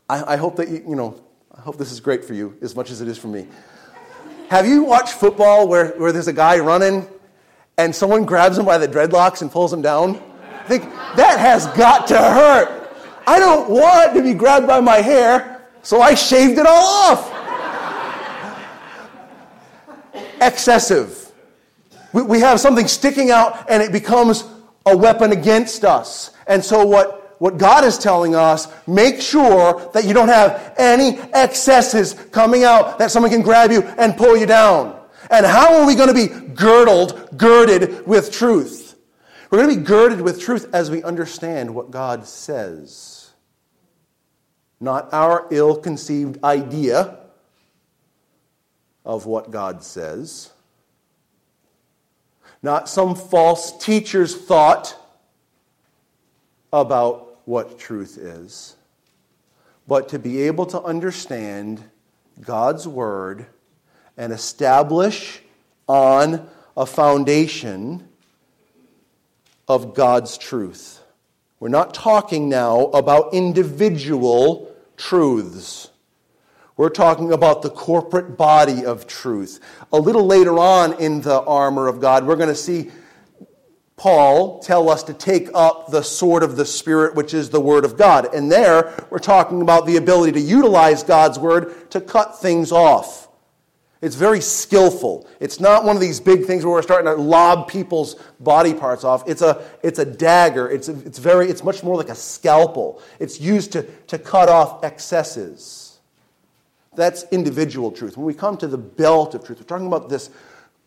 I, 0.09 0.33
I 0.33 0.35
hope 0.37 0.55
that 0.55 0.69
you, 0.69 0.85
you 0.89 0.95
know, 0.95 1.23
I 1.55 1.61
hope 1.61 1.77
this 1.77 1.91
is 1.91 1.99
great 1.99 2.25
for 2.25 2.33
you 2.33 2.57
as 2.63 2.75
much 2.75 2.89
as 2.89 2.99
it 2.99 3.07
is 3.07 3.19
for 3.19 3.27
me. 3.27 3.47
Have 4.49 4.65
you 4.65 4.85
watched 4.85 5.13
football 5.13 5.67
where, 5.67 5.89
where 5.99 6.11
there's 6.11 6.27
a 6.27 6.33
guy 6.33 6.57
running 6.57 7.07
and 7.77 7.95
someone 7.95 8.25
grabs 8.25 8.57
him 8.57 8.65
by 8.65 8.79
the 8.79 8.87
dreadlocks 8.87 9.43
and 9.43 9.51
pulls 9.51 9.71
him 9.71 9.83
down? 9.83 10.15
I 10.51 10.63
think 10.63 10.85
that 11.15 11.39
has 11.39 11.67
got 11.77 12.07
to 12.07 12.17
hurt. 12.17 12.80
I 13.27 13.39
don't 13.39 13.69
want 13.69 14.15
to 14.15 14.23
be 14.23 14.33
grabbed 14.33 14.67
by 14.67 14.79
my 14.79 14.97
hair 14.97 15.51
so 15.83 16.01
I 16.01 16.13
shaved 16.13 16.59
it 16.59 16.65
all 16.65 17.13
off. 17.13 17.37
Excessive. 20.41 21.31
We, 22.13 22.23
we 22.23 22.39
have 22.39 22.59
something 22.59 22.87
sticking 22.87 23.31
out 23.31 23.69
and 23.69 23.81
it 23.81 23.91
becomes 23.91 24.43
a 24.85 24.95
weapon 24.95 25.31
against 25.31 25.85
us. 25.85 26.31
And 26.47 26.63
so, 26.63 26.85
what, 26.85 27.35
what 27.39 27.57
God 27.57 27.83
is 27.83 27.97
telling 27.97 28.35
us, 28.35 28.67
make 28.87 29.21
sure 29.21 29.89
that 29.93 30.05
you 30.05 30.13
don't 30.13 30.27
have 30.27 30.75
any 30.77 31.19
excesses 31.33 32.13
coming 32.31 32.63
out 32.63 32.99
that 32.99 33.11
someone 33.11 33.31
can 33.31 33.41
grab 33.41 33.71
you 33.71 33.81
and 33.81 34.17
pull 34.17 34.37
you 34.37 34.45
down. 34.45 34.99
And 35.29 35.45
how 35.45 35.75
are 35.75 35.85
we 35.85 35.95
going 35.95 36.09
to 36.09 36.13
be 36.13 36.27
girdled, 36.27 37.37
girded 37.37 38.05
with 38.05 38.31
truth? 38.31 38.95
We're 39.49 39.59
going 39.59 39.75
to 39.75 39.81
be 39.81 39.85
girded 39.85 40.21
with 40.21 40.41
truth 40.41 40.69
as 40.73 40.89
we 40.89 41.03
understand 41.03 41.73
what 41.73 41.91
God 41.91 42.25
says 42.25 43.10
not 44.81 45.13
our 45.13 45.47
ill 45.51 45.75
conceived 45.75 46.43
idea 46.43 47.19
of 49.05 49.25
what 49.25 49.51
God 49.51 49.83
says, 49.83 50.49
not 52.63 52.89
some 52.89 53.15
false 53.15 53.77
teacher's 53.77 54.35
thought 54.35 54.95
about 56.73 57.39
what 57.45 57.79
truth 57.79 58.17
is, 58.17 58.75
but 59.87 60.09
to 60.09 60.19
be 60.19 60.41
able 60.43 60.65
to 60.67 60.81
understand 60.81 61.83
God's 62.41 62.87
Word 62.87 63.45
and 64.17 64.33
establish 64.33 65.41
on 65.87 66.47
a 66.75 66.85
foundation 66.85 68.07
of 69.67 69.93
God's 69.93 70.37
truth. 70.37 71.01
We're 71.59 71.69
not 71.69 71.93
talking 71.93 72.49
now 72.49 72.85
about 72.87 73.33
individual 73.33 74.70
truths. 75.01 75.89
We're 76.77 76.89
talking 76.89 77.33
about 77.33 77.63
the 77.63 77.69
corporate 77.69 78.37
body 78.37 78.85
of 78.85 79.07
truth. 79.07 79.59
A 79.91 79.99
little 79.99 80.25
later 80.25 80.57
on 80.57 80.99
in 81.01 81.21
the 81.21 81.41
armor 81.41 81.87
of 81.87 81.99
God, 81.99 82.25
we're 82.25 82.35
going 82.35 82.49
to 82.49 82.55
see 82.55 82.91
Paul 83.97 84.59
tell 84.59 84.89
us 84.89 85.03
to 85.03 85.13
take 85.13 85.49
up 85.53 85.91
the 85.91 86.03
sword 86.03 86.43
of 86.43 86.55
the 86.55 86.65
Spirit, 86.65 87.15
which 87.15 87.33
is 87.33 87.49
the 87.49 87.59
Word 87.59 87.83
of 87.83 87.97
God. 87.97 88.33
And 88.33 88.51
there, 88.51 89.05
we're 89.09 89.19
talking 89.19 89.61
about 89.61 89.85
the 89.85 89.97
ability 89.97 90.33
to 90.33 90.39
utilize 90.39 91.03
God's 91.03 91.37
Word 91.37 91.91
to 91.91 92.01
cut 92.01 92.39
things 92.39 92.71
off. 92.71 93.27
It's 94.01 94.15
very 94.15 94.41
skillful. 94.41 95.27
It's 95.39 95.59
not 95.59 95.85
one 95.85 95.95
of 95.95 96.01
these 96.01 96.19
big 96.19 96.45
things 96.45 96.65
where 96.65 96.73
we're 96.73 96.81
starting 96.81 97.05
to 97.05 97.21
lob 97.21 97.67
people's 97.67 98.15
body 98.39 98.73
parts 98.73 99.03
off. 99.03 99.29
It's 99.29 99.43
a, 99.43 99.63
it's 99.83 99.99
a 99.99 100.05
dagger. 100.05 100.67
It's, 100.69 100.89
a, 100.89 100.99
it's, 101.05 101.19
very, 101.19 101.49
it's 101.49 101.63
much 101.63 101.83
more 101.83 101.95
like 101.95 102.09
a 102.09 102.15
scalpel. 102.15 102.99
It's 103.19 103.39
used 103.39 103.71
to, 103.73 103.83
to 104.07 104.17
cut 104.17 104.49
off 104.49 104.83
excesses. 104.83 105.99
That's 106.95 107.25
individual 107.31 107.91
truth. 107.91 108.17
When 108.17 108.25
we 108.25 108.33
come 108.33 108.57
to 108.57 108.67
the 108.67 108.77
belt 108.77 109.35
of 109.35 109.45
truth, 109.45 109.59
we're 109.59 109.65
talking 109.65 109.87
about 109.87 110.09
this 110.09 110.31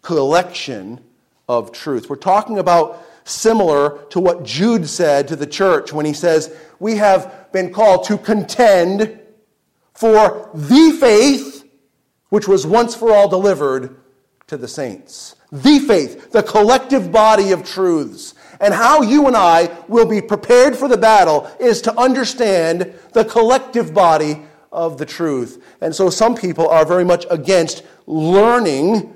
collection 0.03 1.01
of 1.49 1.71
truth. 1.71 2.11
We're 2.11 2.17
talking 2.17 2.59
about 2.59 3.07
similar 3.23 4.05
to 4.11 4.19
what 4.19 4.45
Jude 4.45 4.89
said 4.89 5.29
to 5.29 5.37
the 5.37 5.47
church 5.47 5.93
when 5.93 6.05
he 6.05 6.13
says, 6.13 6.55
We 6.81 6.97
have 6.97 7.53
been 7.53 7.73
called 7.73 8.05
to 8.07 8.19
contend 8.19 9.21
for 9.95 10.51
the 10.53 10.97
faith 11.01 11.64
which 12.29 12.49
was 12.49 12.67
once 12.67 12.95
for 12.95 13.13
all 13.13 13.29
delivered 13.29 13.97
to 14.47 14.57
the 14.57 14.69
saints. 14.69 15.37
The 15.53 15.79
faith, 15.79 16.33
the 16.33 16.43
collective 16.43 17.13
body 17.13 17.53
of 17.53 17.65
truths. 17.65 18.35
And 18.61 18.75
how 18.75 19.03
you 19.03 19.27
and 19.27 19.37
I 19.37 19.77
will 19.89 20.07
be 20.07 20.21
prepared 20.21 20.77
for 20.77 20.89
the 20.89 20.97
battle 20.97 21.51
is 21.61 21.83
to 21.83 21.99
understand 21.99 22.93
the 23.13 23.25
collective 23.25 23.95
body 23.95 24.43
of 24.73 24.99
the 24.99 25.07
truth. 25.07 25.63
And 25.81 25.95
so 25.95 26.11
some 26.11 26.35
people 26.35 26.69
are 26.69 26.85
very 26.85 27.05
much 27.05 27.27
against 27.31 27.85
learning 28.07 29.15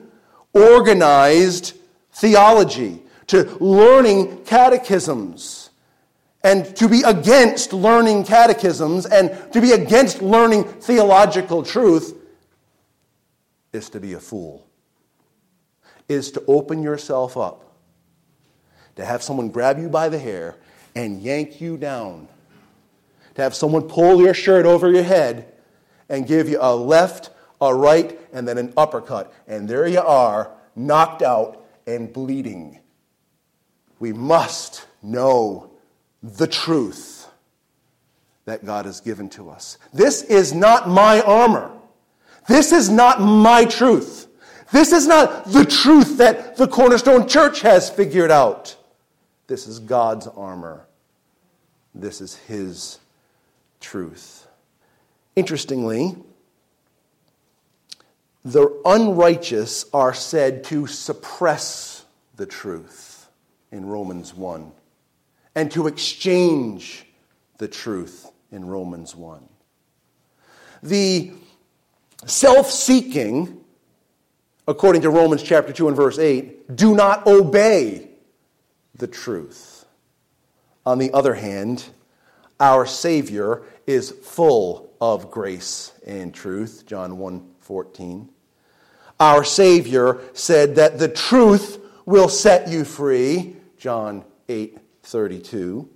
organized 0.52 1.74
theology, 2.12 3.02
to 3.28 3.44
learning 3.60 4.44
catechisms. 4.44 5.70
And 6.44 6.74
to 6.76 6.88
be 6.88 7.02
against 7.02 7.72
learning 7.72 8.24
catechisms 8.24 9.06
and 9.06 9.52
to 9.52 9.60
be 9.60 9.72
against 9.72 10.22
learning 10.22 10.64
theological 10.64 11.64
truth 11.64 12.14
is 13.72 13.90
to 13.90 14.00
be 14.00 14.14
a 14.14 14.20
fool, 14.20 14.66
is 16.08 16.30
to 16.32 16.42
open 16.46 16.82
yourself 16.82 17.36
up, 17.36 17.76
to 18.96 19.04
have 19.04 19.22
someone 19.22 19.48
grab 19.48 19.78
you 19.78 19.88
by 19.88 20.08
the 20.08 20.18
hair 20.18 20.56
and 20.94 21.22
yank 21.22 21.60
you 21.60 21.76
down, 21.76 22.28
to 23.34 23.42
have 23.42 23.54
someone 23.54 23.82
pull 23.82 24.20
your 24.20 24.34
shirt 24.34 24.66
over 24.66 24.90
your 24.90 25.02
head 25.02 25.52
and 26.08 26.26
give 26.26 26.48
you 26.48 26.58
a 26.60 26.74
left, 26.74 27.30
a 27.60 27.74
right, 27.74 28.18
and 28.32 28.48
then 28.48 28.58
an 28.58 28.72
uppercut. 28.76 29.32
And 29.46 29.68
there 29.68 29.86
you 29.86 30.00
are, 30.00 30.50
knocked 30.74 31.22
out 31.22 31.64
and 31.86 32.12
bleeding. 32.12 32.80
We 33.98 34.12
must 34.12 34.86
know 35.02 35.70
the 36.22 36.46
truth 36.46 37.28
that 38.44 38.64
God 38.64 38.86
has 38.86 39.00
given 39.00 39.28
to 39.30 39.50
us. 39.50 39.78
This 39.92 40.22
is 40.22 40.54
not 40.54 40.88
my 40.88 41.20
armor. 41.20 41.70
This 42.48 42.72
is 42.72 42.88
not 42.88 43.20
my 43.20 43.66
truth. 43.66 44.26
This 44.72 44.92
is 44.92 45.06
not 45.06 45.44
the 45.44 45.64
truth 45.64 46.18
that 46.18 46.56
the 46.56 46.66
Cornerstone 46.66 47.28
Church 47.28 47.60
has 47.60 47.88
figured 47.88 48.30
out. 48.30 48.74
This 49.46 49.66
is 49.66 49.78
God's 49.78 50.26
armor. 50.26 50.86
This 51.94 52.20
is 52.20 52.36
His 52.36 52.98
truth. 53.80 54.46
Interestingly, 55.36 56.16
the 58.44 58.80
unrighteous 58.84 59.84
are 59.92 60.14
said 60.14 60.64
to 60.64 60.86
suppress 60.86 62.04
the 62.36 62.46
truth 62.46 63.28
in 63.70 63.86
Romans 63.86 64.34
1 64.34 64.72
and 65.54 65.70
to 65.72 65.86
exchange 65.86 67.04
the 67.58 67.68
truth 67.68 68.30
in 68.50 68.64
Romans 68.64 69.14
1. 69.14 69.46
The 70.82 71.32
self 72.26 72.70
seeking, 72.70 73.60
according 74.66 75.02
to 75.02 75.10
Romans 75.10 75.42
chapter 75.42 75.72
2 75.72 75.88
and 75.88 75.96
verse 75.96 76.18
8, 76.18 76.76
do 76.76 76.94
not 76.94 77.26
obey 77.26 78.08
the 78.94 79.06
truth. 79.06 79.86
On 80.84 80.98
the 80.98 81.12
other 81.12 81.34
hand, 81.34 81.84
our 82.60 82.86
Savior 82.86 83.62
is 83.86 84.10
full 84.10 84.90
of 85.00 85.30
grace 85.30 85.92
and 86.06 86.34
truth, 86.34 86.84
John 86.86 87.18
1 87.18 87.46
14. 87.60 88.28
Our 89.20 89.44
Savior 89.44 90.20
said 90.32 90.76
that 90.76 90.98
the 90.98 91.08
truth 91.08 91.78
will 92.06 92.28
set 92.28 92.68
you 92.68 92.84
free, 92.84 93.56
John 93.76 94.24
8 94.48 94.78
32. 95.02 95.88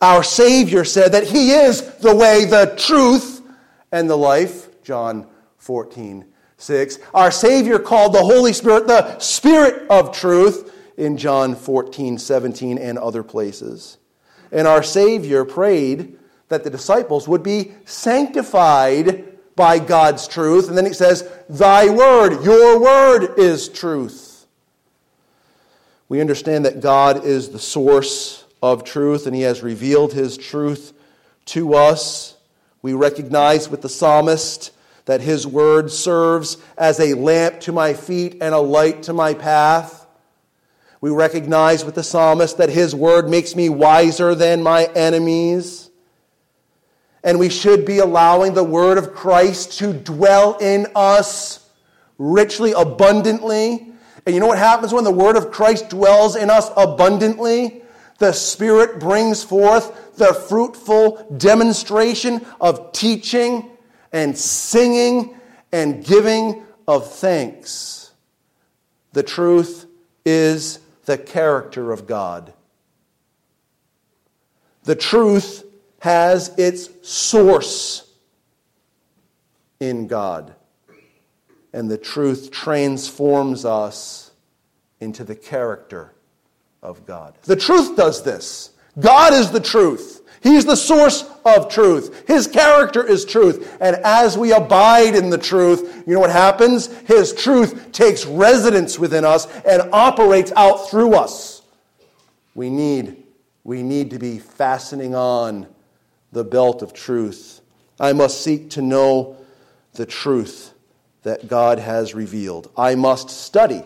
Our 0.00 0.22
Savior 0.22 0.84
said 0.84 1.12
that 1.12 1.24
He 1.24 1.50
is 1.50 1.82
the 1.96 2.14
way, 2.14 2.44
the 2.44 2.74
truth, 2.76 3.42
and 3.90 4.08
the 4.08 4.16
life, 4.16 4.82
John 4.82 5.26
14, 5.58 6.24
6. 6.56 6.98
Our 7.14 7.30
Savior 7.30 7.78
called 7.78 8.14
the 8.14 8.22
Holy 8.22 8.52
Spirit 8.52 8.86
the 8.86 9.18
Spirit 9.18 9.86
of 9.90 10.16
truth 10.16 10.74
in 10.96 11.16
John 11.16 11.54
14, 11.54 12.18
17, 12.18 12.78
and 12.78 12.98
other 12.98 13.22
places. 13.22 13.98
And 14.50 14.66
our 14.66 14.82
Savior 14.82 15.44
prayed 15.44 16.18
that 16.48 16.64
the 16.64 16.70
disciples 16.70 17.28
would 17.28 17.42
be 17.42 17.72
sanctified 17.84 19.24
by 19.54 19.78
God's 19.78 20.26
truth. 20.26 20.68
And 20.68 20.76
then 20.76 20.86
he 20.86 20.92
says, 20.92 21.30
Thy 21.48 21.90
word, 21.90 22.42
your 22.44 22.80
word 22.80 23.38
is 23.38 23.68
truth. 23.68 24.46
We 26.08 26.20
understand 26.20 26.64
that 26.64 26.80
God 26.80 27.24
is 27.24 27.50
the 27.50 27.58
source 27.58 28.44
of 28.62 28.82
truth 28.82 29.26
and 29.26 29.36
he 29.36 29.42
has 29.42 29.62
revealed 29.62 30.14
his 30.14 30.38
truth 30.38 30.94
to 31.46 31.74
us. 31.74 32.36
We 32.80 32.94
recognize 32.94 33.68
with 33.68 33.82
the 33.82 33.88
psalmist 33.88 34.70
that 35.08 35.22
his 35.22 35.46
word 35.46 35.90
serves 35.90 36.58
as 36.76 37.00
a 37.00 37.14
lamp 37.14 37.60
to 37.60 37.72
my 37.72 37.94
feet 37.94 38.36
and 38.42 38.54
a 38.54 38.58
light 38.58 39.04
to 39.04 39.14
my 39.14 39.32
path. 39.32 40.06
We 41.00 41.08
recognize 41.08 41.82
with 41.82 41.94
the 41.94 42.02
psalmist 42.02 42.58
that 42.58 42.68
his 42.68 42.94
word 42.94 43.26
makes 43.26 43.56
me 43.56 43.70
wiser 43.70 44.34
than 44.34 44.62
my 44.62 44.84
enemies. 44.84 45.88
And 47.24 47.38
we 47.38 47.48
should 47.48 47.86
be 47.86 48.00
allowing 48.00 48.52
the 48.52 48.62
word 48.62 48.98
of 48.98 49.14
Christ 49.14 49.78
to 49.78 49.94
dwell 49.94 50.58
in 50.58 50.86
us 50.94 51.66
richly, 52.18 52.72
abundantly. 52.72 53.90
And 54.26 54.34
you 54.34 54.40
know 54.40 54.48
what 54.48 54.58
happens 54.58 54.92
when 54.92 55.04
the 55.04 55.10
word 55.10 55.38
of 55.38 55.50
Christ 55.50 55.88
dwells 55.88 56.36
in 56.36 56.50
us 56.50 56.70
abundantly? 56.76 57.80
The 58.18 58.32
Spirit 58.32 59.00
brings 59.00 59.42
forth 59.42 60.16
the 60.16 60.34
fruitful 60.34 61.34
demonstration 61.38 62.44
of 62.60 62.92
teaching 62.92 63.70
and 64.12 64.36
singing 64.36 65.36
and 65.72 66.04
giving 66.04 66.64
of 66.86 67.12
thanks. 67.12 68.12
The 69.12 69.22
truth 69.22 69.86
is 70.24 70.80
the 71.04 71.18
character 71.18 71.92
of 71.92 72.06
God. 72.06 72.52
The 74.84 74.96
truth 74.96 75.64
has 76.00 76.48
its 76.56 76.88
source 77.02 78.10
in 79.80 80.06
God. 80.06 80.54
And 81.72 81.90
the 81.90 81.98
truth 81.98 82.50
transforms 82.50 83.64
us 83.64 84.30
into 85.00 85.24
the 85.24 85.34
character 85.34 86.14
of 86.82 87.06
God. 87.06 87.36
The 87.42 87.56
truth 87.56 87.96
does 87.96 88.22
this. 88.22 88.70
God 88.98 89.32
is 89.32 89.50
the 89.50 89.60
truth. 89.60 90.17
He's 90.42 90.64
the 90.64 90.76
source 90.76 91.24
of 91.44 91.68
truth. 91.68 92.26
His 92.26 92.46
character 92.46 93.04
is 93.04 93.24
truth. 93.24 93.76
And 93.80 93.96
as 93.96 94.38
we 94.38 94.52
abide 94.52 95.14
in 95.14 95.30
the 95.30 95.38
truth, 95.38 96.04
you 96.06 96.14
know 96.14 96.20
what 96.20 96.30
happens? 96.30 96.86
His 97.02 97.32
truth 97.32 97.92
takes 97.92 98.24
residence 98.24 98.98
within 98.98 99.24
us 99.24 99.46
and 99.62 99.82
operates 99.92 100.52
out 100.56 100.90
through 100.90 101.14
us. 101.14 101.62
We 102.54 102.70
need, 102.70 103.24
we 103.64 103.82
need 103.82 104.10
to 104.10 104.18
be 104.18 104.38
fastening 104.38 105.14
on 105.14 105.66
the 106.32 106.44
belt 106.44 106.82
of 106.82 106.92
truth. 106.92 107.60
I 107.98 108.12
must 108.12 108.42
seek 108.42 108.70
to 108.70 108.82
know 108.82 109.36
the 109.94 110.06
truth 110.06 110.72
that 111.22 111.48
God 111.48 111.78
has 111.78 112.14
revealed. 112.14 112.70
I 112.76 112.94
must 112.94 113.30
study 113.30 113.82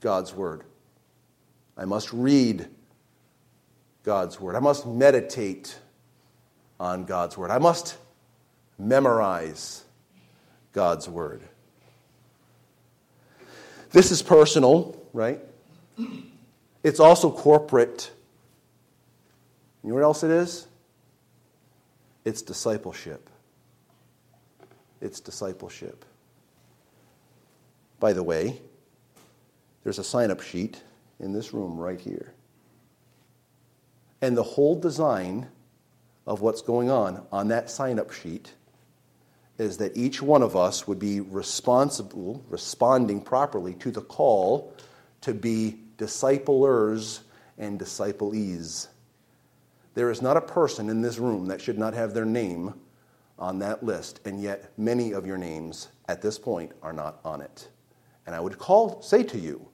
God's 0.00 0.34
Word. 0.34 0.64
I 1.76 1.86
must 1.86 2.12
read 2.12 2.68
God's 4.04 4.38
Word. 4.38 4.54
I 4.54 4.60
must 4.60 4.86
meditate 4.86 5.76
on 6.78 7.04
God's 7.04 7.36
Word. 7.36 7.50
I 7.50 7.58
must 7.58 7.96
memorize 8.78 9.84
God's 10.72 11.08
Word. 11.08 11.42
This 13.90 14.10
is 14.10 14.22
personal, 14.22 15.00
right? 15.12 15.40
It's 16.82 17.00
also 17.00 17.30
corporate. 17.30 18.10
You 19.82 19.90
know 19.90 19.94
what 19.94 20.04
else 20.04 20.22
it 20.22 20.30
is? 20.30 20.66
It's 22.24 22.42
discipleship. 22.42 23.30
It's 25.00 25.20
discipleship. 25.20 26.04
By 28.00 28.12
the 28.12 28.22
way, 28.22 28.60
there's 29.82 29.98
a 29.98 30.04
sign 30.04 30.30
up 30.30 30.42
sheet 30.42 30.82
in 31.20 31.32
this 31.32 31.54
room 31.54 31.78
right 31.78 32.00
here. 32.00 32.34
And 34.24 34.38
the 34.38 34.42
whole 34.42 34.74
design 34.74 35.48
of 36.26 36.40
what's 36.40 36.62
going 36.62 36.88
on 36.88 37.26
on 37.30 37.48
that 37.48 37.68
sign 37.68 37.98
up 37.98 38.10
sheet 38.10 38.54
is 39.58 39.76
that 39.76 39.94
each 39.98 40.22
one 40.22 40.42
of 40.42 40.56
us 40.56 40.88
would 40.88 40.98
be 40.98 41.20
responsible, 41.20 42.42
responding 42.48 43.20
properly 43.20 43.74
to 43.74 43.90
the 43.90 44.00
call 44.00 44.72
to 45.20 45.34
be 45.34 45.78
disciplers 45.98 47.20
and 47.58 47.78
disciplees. 47.78 48.88
There 49.92 50.10
is 50.10 50.22
not 50.22 50.38
a 50.38 50.40
person 50.40 50.88
in 50.88 51.02
this 51.02 51.18
room 51.18 51.44
that 51.48 51.60
should 51.60 51.76
not 51.78 51.92
have 51.92 52.14
their 52.14 52.24
name 52.24 52.72
on 53.38 53.58
that 53.58 53.82
list, 53.82 54.20
and 54.24 54.40
yet 54.40 54.72
many 54.78 55.12
of 55.12 55.26
your 55.26 55.36
names 55.36 55.88
at 56.08 56.22
this 56.22 56.38
point 56.38 56.72
are 56.82 56.94
not 56.94 57.20
on 57.26 57.42
it. 57.42 57.68
And 58.24 58.34
I 58.34 58.40
would 58.40 58.56
call, 58.56 59.02
say 59.02 59.22
to 59.24 59.38
you, 59.38 59.68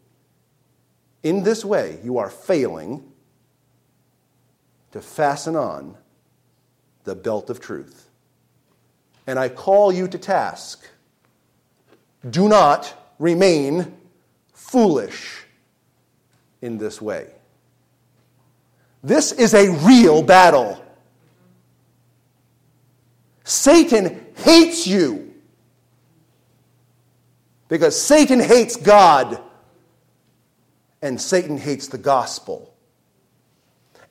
in 1.22 1.44
this 1.44 1.64
way, 1.64 2.00
you 2.02 2.18
are 2.18 2.30
failing 2.30 3.09
to 4.92 5.00
fasten 5.00 5.56
on 5.56 5.96
the 7.04 7.14
belt 7.14 7.50
of 7.50 7.60
truth. 7.60 8.08
And 9.26 9.38
I 9.38 9.48
call 9.48 9.92
you 9.92 10.08
to 10.08 10.18
task. 10.18 10.88
Do 12.28 12.48
not 12.48 13.14
remain 13.18 13.96
foolish 14.52 15.44
in 16.60 16.78
this 16.78 17.00
way. 17.00 17.28
This 19.02 19.32
is 19.32 19.54
a 19.54 19.70
real 19.86 20.22
battle. 20.22 20.82
Satan 23.44 24.26
hates 24.36 24.86
you 24.86 25.34
because 27.68 28.00
Satan 28.00 28.40
hates 28.40 28.76
God 28.76 29.40
and 31.02 31.20
Satan 31.20 31.56
hates 31.56 31.88
the 31.88 31.98
gospel. 31.98 32.69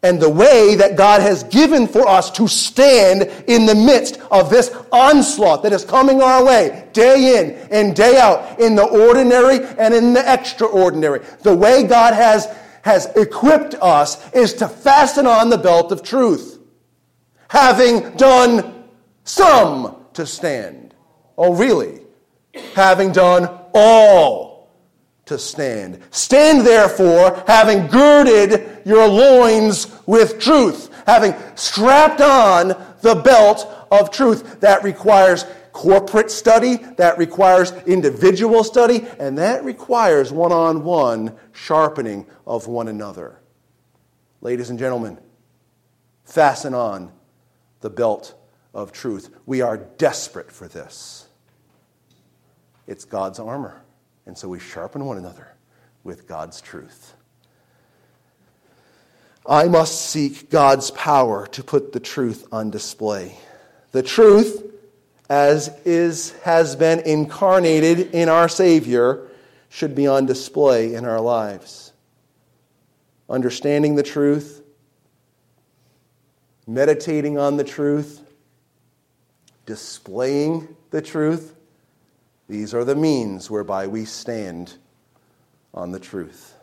And 0.01 0.21
the 0.21 0.29
way 0.29 0.75
that 0.75 0.95
God 0.95 1.21
has 1.21 1.43
given 1.43 1.85
for 1.85 2.07
us 2.07 2.31
to 2.31 2.47
stand 2.47 3.23
in 3.47 3.65
the 3.65 3.75
midst 3.75 4.17
of 4.31 4.49
this 4.49 4.73
onslaught 4.93 5.61
that 5.63 5.73
is 5.73 5.83
coming 5.83 6.21
our 6.21 6.43
way, 6.45 6.87
day 6.93 7.37
in 7.39 7.51
and 7.69 7.93
day 7.95 8.17
out, 8.17 8.59
in 8.61 8.75
the 8.75 8.85
ordinary 8.85 9.59
and 9.77 9.93
in 9.93 10.13
the 10.13 10.31
extraordinary. 10.31 11.19
The 11.41 11.53
way 11.55 11.83
God 11.83 12.13
has, 12.13 12.47
has 12.83 13.07
equipped 13.17 13.75
us 13.75 14.31
is 14.31 14.53
to 14.55 14.69
fasten 14.69 15.27
on 15.27 15.49
the 15.49 15.57
belt 15.57 15.91
of 15.91 16.01
truth, 16.01 16.59
having 17.49 18.11
done 18.11 18.85
some 19.25 19.97
to 20.13 20.25
stand. 20.25 20.93
Oh, 21.37 21.55
really? 21.55 21.99
Having 22.73 23.11
done 23.11 23.49
all 23.73 24.49
to 25.29 25.37
stand. 25.37 26.01
Stand 26.09 26.65
therefore, 26.65 27.43
having 27.45 27.85
girded 27.87 28.78
your 28.89 29.07
loins 29.07 29.87
with 30.05 30.39
truth, 30.39 30.89
having 31.05 31.33
strapped 31.55 32.19
on 32.19 32.69
the 33.01 33.15
belt 33.15 33.67
of 33.91 34.11
truth. 34.11 34.59
That 34.59 34.83
requires 34.83 35.45
corporate 35.71 36.31
study, 36.31 36.77
that 36.97 37.17
requires 37.17 37.71
individual 37.85 38.63
study, 38.63 39.05
and 39.19 39.37
that 39.37 39.63
requires 39.63 40.31
one 40.31 40.51
on 40.51 40.83
one 40.83 41.37
sharpening 41.53 42.25
of 42.45 42.67
one 42.67 42.87
another. 42.87 43.39
Ladies 44.41 44.69
and 44.69 44.79
gentlemen, 44.79 45.17
fasten 46.25 46.73
on 46.73 47.11
the 47.81 47.89
belt 47.89 48.35
of 48.73 48.91
truth. 48.91 49.29
We 49.45 49.61
are 49.61 49.77
desperate 49.77 50.51
for 50.51 50.67
this. 50.67 51.27
It's 52.87 53.05
God's 53.05 53.39
armor. 53.39 53.81
And 54.25 54.37
so 54.37 54.47
we 54.47 54.59
sharpen 54.59 55.05
one 55.05 55.17
another 55.17 55.55
with 56.03 56.27
God's 56.27 56.61
truth. 56.61 57.13
I 59.45 59.67
must 59.67 60.09
seek 60.09 60.49
God's 60.49 60.91
power 60.91 61.47
to 61.47 61.63
put 61.63 61.91
the 61.91 61.99
truth 61.99 62.47
on 62.51 62.69
display. 62.69 63.37
The 63.91 64.03
truth, 64.03 64.63
as 65.29 65.69
is, 65.85 66.31
has 66.43 66.75
been 66.75 66.99
incarnated 66.99 68.13
in 68.13 68.29
our 68.29 68.49
Savior, 68.49 69.27
should 69.69 69.95
be 69.95 70.07
on 70.07 70.25
display 70.25 70.93
in 70.93 71.05
our 71.05 71.21
lives. 71.21 71.93
Understanding 73.29 73.95
the 73.95 74.03
truth, 74.03 74.61
meditating 76.67 77.37
on 77.37 77.57
the 77.57 77.63
truth, 77.63 78.21
displaying 79.65 80.75
the 80.89 81.01
truth, 81.01 81.55
these 82.47 82.73
are 82.73 82.83
the 82.83 82.95
means 82.95 83.49
whereby 83.49 83.85
we 83.85 84.05
stand 84.05 84.73
on 85.73 85.91
the 85.91 85.99
truth. 85.99 86.55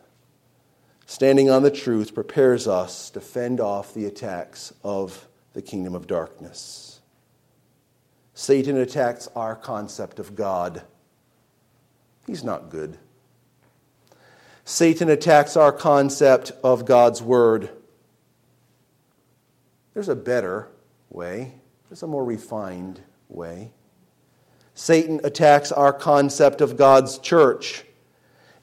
Standing 1.09 1.49
on 1.49 1.63
the 1.63 1.71
truth 1.71 2.13
prepares 2.13 2.67
us 2.67 3.09
to 3.11 3.21
fend 3.21 3.61
off 3.61 3.93
the 3.93 4.05
attacks 4.05 4.73
of 4.83 5.25
the 5.53 5.61
kingdom 5.61 5.95
of 5.95 6.05
darkness. 6.05 6.99
Satan 8.33 8.75
attacks 8.75 9.29
our 9.33 9.55
concept 9.55 10.19
of 10.19 10.35
God. 10.35 10.81
He's 12.27 12.43
not 12.43 12.69
good. 12.69 12.97
Satan 14.65 15.09
attacks 15.09 15.55
our 15.55 15.71
concept 15.71 16.51
of 16.61 16.85
God's 16.85 17.21
word. 17.21 17.69
There's 19.93 20.09
a 20.09 20.15
better 20.15 20.67
way, 21.09 21.53
there's 21.89 22.03
a 22.03 22.07
more 22.07 22.25
refined 22.25 22.99
way. 23.29 23.71
Satan 24.75 25.21
attacks 25.23 25.71
our 25.71 25.93
concept 25.93 26.59
of 26.59 26.75
God's 26.75 27.17
church. 27.17 27.85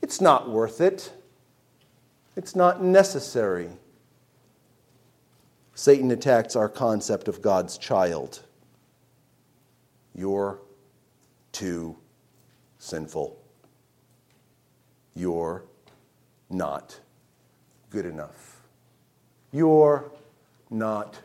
It's 0.02 0.20
not 0.20 0.50
worth 0.50 0.82
it, 0.82 1.10
it's 2.36 2.56
not 2.56 2.82
necessary. 2.82 3.68
Satan 5.74 6.10
attacks 6.10 6.56
our 6.56 6.68
concept 6.68 7.28
of 7.28 7.42
God's 7.42 7.78
child. 7.78 8.40
You're 10.14 10.60
too 11.52 11.96
sinful. 12.78 13.36
You're 15.14 15.64
not 16.50 16.98
good 17.90 18.06
enough. 18.06 18.60
You're 19.52 20.10
not 20.70 21.20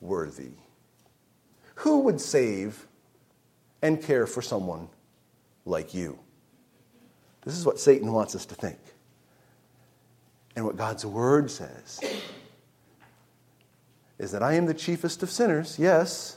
worthy. 0.00 0.52
Who 1.76 2.00
would 2.00 2.20
save 2.20 2.86
and 3.82 4.02
care 4.02 4.26
for 4.26 4.40
someone 4.40 4.88
like 5.66 5.92
you. 5.92 6.18
This 7.42 7.58
is 7.58 7.66
what 7.66 7.78
Satan 7.78 8.12
wants 8.12 8.34
us 8.34 8.46
to 8.46 8.54
think. 8.54 8.78
And 10.56 10.64
what 10.64 10.76
God's 10.76 11.04
word 11.04 11.50
says 11.50 12.00
is 14.18 14.30
that 14.30 14.42
I 14.42 14.54
am 14.54 14.66
the 14.66 14.74
chiefest 14.74 15.22
of 15.22 15.30
sinners, 15.30 15.78
yes, 15.78 16.36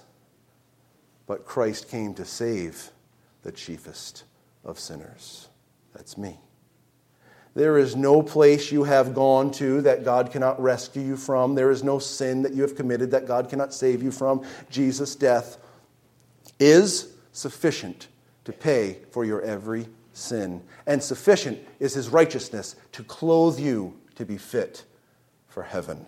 but 1.27 1.45
Christ 1.45 1.89
came 1.89 2.13
to 2.15 2.25
save 2.25 2.89
the 3.43 3.51
chiefest 3.51 4.23
of 4.63 4.80
sinners. 4.80 5.49
That's 5.93 6.17
me. 6.17 6.39
There 7.53 7.77
is 7.77 7.95
no 7.95 8.21
place 8.21 8.71
you 8.71 8.84
have 8.84 9.15
gone 9.15 9.51
to 9.53 9.82
that 9.82 10.06
God 10.06 10.32
cannot 10.32 10.62
rescue 10.62 11.01
you 11.01 11.17
from. 11.17 11.56
There 11.56 11.71
is 11.71 11.84
no 11.84 11.97
sin 11.97 12.43
that 12.43 12.53
you 12.53 12.62
have 12.62 12.75
committed 12.75 13.12
that 13.12 13.25
God 13.25 13.49
cannot 13.49 13.73
save 13.73 14.03
you 14.03 14.12
from. 14.12 14.43
Jesus' 14.69 15.15
death 15.15 15.58
is 16.60 17.13
sufficient 17.32 18.10
to 18.45 18.53
pay 18.53 18.99
for 19.10 19.25
your 19.25 19.41
every 19.41 19.88
sin. 20.13 20.62
And 20.86 21.01
sufficient 21.01 21.60
is 21.80 21.95
his 21.95 22.10
righteousness 22.10 22.75
to 22.91 23.03
clothe 23.03 23.60
you 23.60 23.95
to 24.17 24.25
be 24.25 24.38
fit 24.38 24.84
for 25.47 25.63
heaven. 25.63 26.06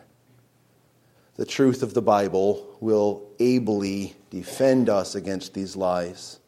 The 1.36 1.45
truth 1.45 1.82
of 1.84 1.93
the 1.93 2.02
Bible 2.02 2.78
will 2.80 3.30
ably 3.39 4.15
defend 4.30 4.89
us 4.89 5.15
against 5.15 5.54
these 5.54 5.76
lies. 5.76 6.39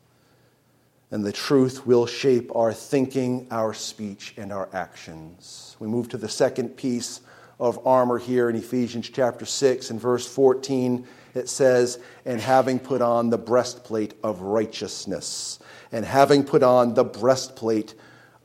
And 1.09 1.23
the 1.23 1.31
truth 1.31 1.85
will 1.85 2.05
shape 2.05 2.55
our 2.55 2.73
thinking, 2.73 3.47
our 3.51 3.73
speech, 3.73 4.33
and 4.37 4.51
our 4.51 4.69
actions. 4.73 5.75
We 5.79 5.87
move 5.87 6.09
to 6.09 6.17
the 6.17 6.29
second 6.29 6.77
piece 6.77 7.21
of 7.59 7.85
armor 7.87 8.17
here 8.17 8.49
in 8.49 8.55
Ephesians 8.55 9.09
chapter 9.09 9.45
6 9.45 9.89
and 9.89 9.99
verse 9.99 10.27
14 10.27 11.07
it 11.33 11.49
says, 11.49 11.99
and 12.25 12.41
having 12.41 12.79
put 12.79 13.01
on 13.01 13.29
the 13.29 13.37
breastplate 13.37 14.13
of 14.23 14.41
righteousness. 14.41 15.59
And 15.91 16.05
having 16.05 16.43
put 16.43 16.63
on 16.63 16.93
the 16.93 17.03
breastplate 17.03 17.95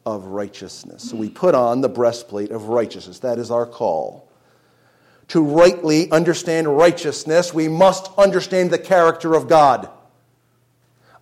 of 0.06 0.26
righteousness. 0.26 1.10
So 1.10 1.16
we 1.16 1.28
put 1.28 1.54
on 1.54 1.82
the 1.82 1.88
breastplate 1.88 2.50
of 2.50 2.68
righteousness. 2.68 3.18
That 3.18 3.38
is 3.38 3.50
our 3.50 3.66
call. 3.66 4.30
To 5.28 5.42
rightly 5.42 6.10
understand 6.10 6.74
righteousness, 6.74 7.52
we 7.52 7.68
must 7.68 8.10
understand 8.16 8.70
the 8.70 8.78
character 8.78 9.34
of 9.34 9.48
God. 9.48 9.90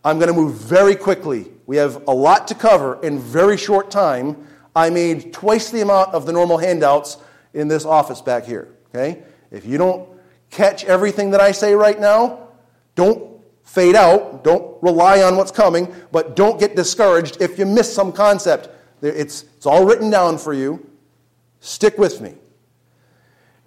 I'm 0.04 0.18
going 0.18 0.28
to 0.28 0.34
move 0.34 0.54
very 0.54 0.94
quickly. 0.94 1.50
We 1.66 1.78
have 1.78 2.06
a 2.06 2.12
lot 2.12 2.46
to 2.48 2.54
cover 2.54 3.02
in 3.02 3.18
very 3.18 3.56
short 3.56 3.90
time. 3.90 4.46
I 4.76 4.90
made 4.90 5.32
twice 5.32 5.70
the 5.70 5.80
amount 5.80 6.14
of 6.14 6.26
the 6.26 6.32
normal 6.32 6.58
handouts 6.58 7.16
in 7.54 7.66
this 7.66 7.84
office 7.84 8.20
back 8.20 8.44
here. 8.44 8.68
Okay? 8.90 9.22
If 9.50 9.64
you 9.64 9.78
don't 9.78 10.08
catch 10.54 10.84
everything 10.84 11.30
that 11.32 11.40
I 11.40 11.50
say 11.52 11.74
right 11.74 11.98
now. 11.98 12.48
Don't 12.94 13.33
fade 13.64 13.96
out. 13.96 14.44
Don't 14.44 14.80
rely 14.82 15.22
on 15.22 15.36
what's 15.36 15.50
coming, 15.50 15.92
but 16.12 16.36
don't 16.36 16.60
get 16.60 16.76
discouraged 16.76 17.38
if 17.40 17.58
you 17.58 17.66
miss 17.66 17.92
some 17.92 18.12
concept. 18.12 18.68
It's, 19.02 19.42
it's 19.56 19.66
all 19.66 19.84
written 19.84 20.10
down 20.10 20.38
for 20.38 20.54
you. 20.54 20.86
Stick 21.60 21.98
with 21.98 22.20
me. 22.20 22.34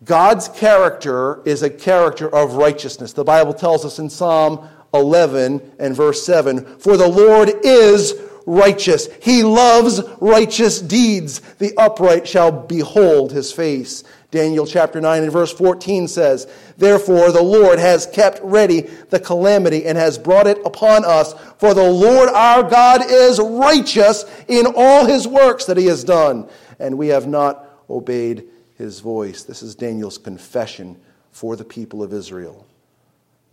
God's 0.04 0.48
character 0.48 1.42
is 1.44 1.64
a 1.64 1.70
character 1.70 2.34
of 2.34 2.54
righteousness. 2.54 3.14
The 3.14 3.24
Bible 3.24 3.54
tells 3.54 3.84
us 3.84 4.00
in 4.00 4.10
Psalm 4.10 4.70
11 4.94 5.74
and 5.80 5.96
verse 5.96 6.26
7 6.26 6.64
For 6.80 6.98
the 6.98 7.08
Lord 7.08 7.52
is 7.64 8.14
righteous. 8.46 9.10
He 9.22 9.44
loves 9.44 10.02
righteous 10.22 10.80
deeds. 10.80 11.40
The 11.40 11.74
upright 11.78 12.28
shall 12.28 12.52
behold 12.52 13.32
his 13.32 13.52
face. 13.52 14.04
Daniel 14.30 14.66
chapter 14.66 15.00
9 15.00 15.24
and 15.24 15.32
verse 15.32 15.54
14 15.54 16.08
says, 16.08 16.48
Therefore 16.78 17.32
the 17.32 17.42
Lord 17.42 17.80
has 17.80 18.06
kept 18.06 18.42
ready 18.44 18.82
the 18.82 19.20
calamity 19.20 19.86
and 19.86 19.98
has 19.98 20.18
brought 20.18 20.48
it 20.48 20.60
upon 20.66 21.06
us. 21.06 21.34
For 21.60 21.74
the 21.74 21.90
Lord 21.90 22.30
our 22.30 22.64
God 22.64 23.04
is 23.10 23.40
righteous 23.40 24.26
in 24.50 24.66
all 24.76 25.06
his 25.06 25.28
works 25.28 25.66
that 25.66 25.78
he 25.78 25.86
has 25.86 26.04
done, 26.04 26.50
and 26.78 26.98
we 26.98 27.08
have 27.08 27.26
not 27.26 27.70
obeyed 27.90 28.44
his 28.78 29.00
voice. 29.00 29.44
This 29.44 29.64
is 29.64 29.76
Daniel's 29.76 30.18
confession 30.18 31.00
for 31.32 31.56
the 31.56 31.66
people 31.66 32.04
of 32.04 32.12
Israel. 32.12 32.68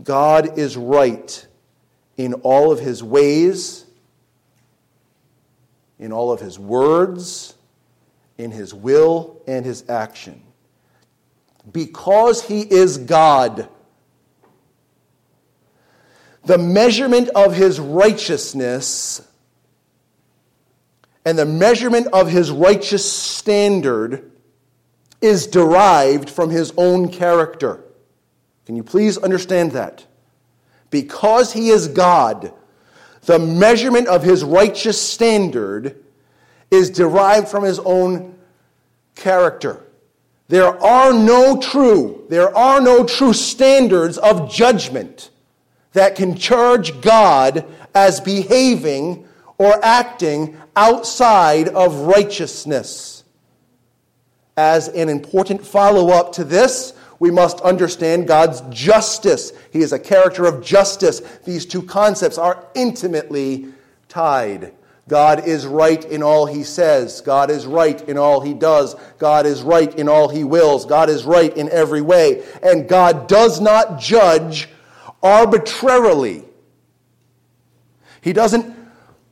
God 0.03 0.59
is 0.59 0.77
right 0.77 1.47
in 2.17 2.35
all 2.35 2.73
of 2.73 2.81
his 2.81 3.01
ways, 3.01 3.87
in 6.01 6.13
all 6.13 6.33
of 6.33 6.41
his 6.41 6.59
words, 6.59 7.55
in 8.39 8.51
his 8.51 8.75
will 8.75 9.41
and 9.47 9.65
his 9.65 9.89
action. 9.89 10.43
Because 11.70 12.42
he 12.42 12.61
is 12.61 12.98
God, 12.98 13.68
the 16.44 16.59
measurement 16.59 17.31
of 17.35 17.55
his 17.55 17.81
righteousness 17.81 19.27
and 21.24 21.38
the 21.38 21.46
measurement 21.46 22.09
of 22.12 22.31
his 22.31 22.50
righteous 22.50 23.11
standard 23.11 24.31
is 25.22 25.46
derived 25.46 26.29
from 26.29 26.50
his 26.50 26.72
own 26.77 27.09
character. 27.09 27.83
Can 28.66 28.77
you 28.77 28.83
please 28.83 29.16
understand 29.16 29.72
that? 29.72 30.05
Because 30.90 31.53
he 31.53 31.70
is 31.70 31.88
God, 31.88 32.53
the 33.22 33.38
measurement 33.38 34.07
of 34.07 34.22
his 34.22 34.44
righteous 34.44 35.00
standard 35.00 36.05
is 36.70 36.90
derived 36.90 37.48
from 37.48 37.64
his 37.64 37.79
own 37.79 38.35
character. 39.14 39.83
There 40.49 40.83
are 40.83 41.13
no 41.13 41.59
true, 41.59 42.27
there 42.29 42.55
are 42.55 42.81
no 42.81 43.05
true 43.05 43.33
standards 43.33 44.19
of 44.19 44.53
judgment 44.53 45.31
that 45.93 46.17
can 46.17 46.37
charge 46.37 47.01
God 47.01 47.65
as 47.95 48.21
behaving 48.21 49.27
or 49.57 49.83
acting 49.85 50.57
outside 50.77 51.69
of 51.69 52.01
righteousness. 52.01 53.25
As 54.57 54.89
an 54.89 55.09
important 55.09 55.65
follow 55.65 56.11
up 56.11 56.33
to 56.33 56.45
this, 56.45 56.93
we 57.19 57.31
must 57.31 57.61
understand 57.61 58.29
God's 58.29 58.61
justice. 58.71 59.53
He 59.73 59.81
is 59.81 59.93
a 59.93 59.99
character 59.99 60.45
of 60.45 60.63
justice. 60.63 61.21
These 61.45 61.65
two 61.67 61.83
concepts 61.83 62.39
are 62.39 62.67
intimately 62.75 63.69
tied. 64.09 64.73
God 65.07 65.47
is 65.47 65.67
right 65.67 66.03
in 66.05 66.23
all 66.23 66.47
he 66.47 66.64
says. 66.64 67.21
God 67.21 67.51
is 67.51 67.67
right 67.67 68.01
in 68.09 68.17
all 68.17 68.40
he 68.40 68.55
does. 68.55 68.95
God 69.19 69.45
is 69.45 69.62
right 69.62 69.95
in 69.99 70.09
all 70.09 70.29
he 70.29 70.45
wills. 70.45 70.87
God 70.87 71.11
is 71.11 71.25
right 71.25 71.55
in 71.55 71.69
every 71.69 72.01
way. 72.01 72.43
And 72.62 72.88
God 72.88 73.29
does 73.29 73.61
not 73.61 74.01
judge 74.01 74.69
arbitrarily. 75.23 76.45
He 78.23 78.33
doesn't 78.33 78.75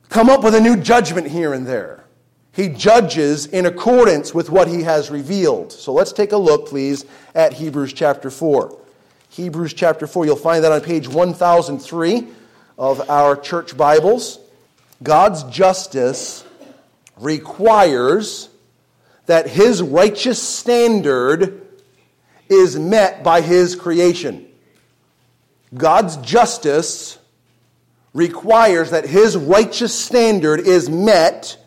come 0.09 0.29
up 0.29 0.43
with 0.43 0.53
a 0.53 0.61
new 0.61 0.77
judgment 0.77 1.27
here 1.27 1.53
and 1.53 1.65
there. 1.65 2.05
He 2.51 2.69
judges 2.69 3.47
in 3.47 3.65
accordance 3.65 4.31
with 4.31 4.51
what 4.51 4.67
he 4.67 4.83
has 4.83 5.09
revealed. 5.09 5.71
So 5.71 5.91
let's 5.91 6.13
take 6.13 6.33
a 6.33 6.37
look, 6.37 6.67
please, 6.67 7.03
at 7.33 7.53
Hebrews 7.53 7.93
chapter 7.93 8.29
4. 8.29 8.79
Hebrews 9.29 9.73
chapter 9.73 10.05
4, 10.05 10.27
you'll 10.27 10.35
find 10.35 10.63
that 10.63 10.71
on 10.71 10.81
page 10.81 11.07
1003 11.07 12.27
of 12.77 13.09
our 13.09 13.35
church 13.35 13.75
Bibles. 13.75 14.37
God's 15.03 15.43
justice 15.43 16.45
requires 17.17 18.49
that 19.25 19.47
his 19.47 19.81
righteous 19.81 20.41
standard 20.41 21.67
is 22.49 22.77
met 22.79 23.23
by 23.23 23.41
his 23.41 23.75
creation. 23.75 24.47
God's 25.75 26.17
justice 26.17 27.17
requires 28.13 28.91
that 28.91 29.05
his 29.05 29.35
righteous 29.35 29.93
standard 29.93 30.59
is 30.61 30.89
met 30.89 31.57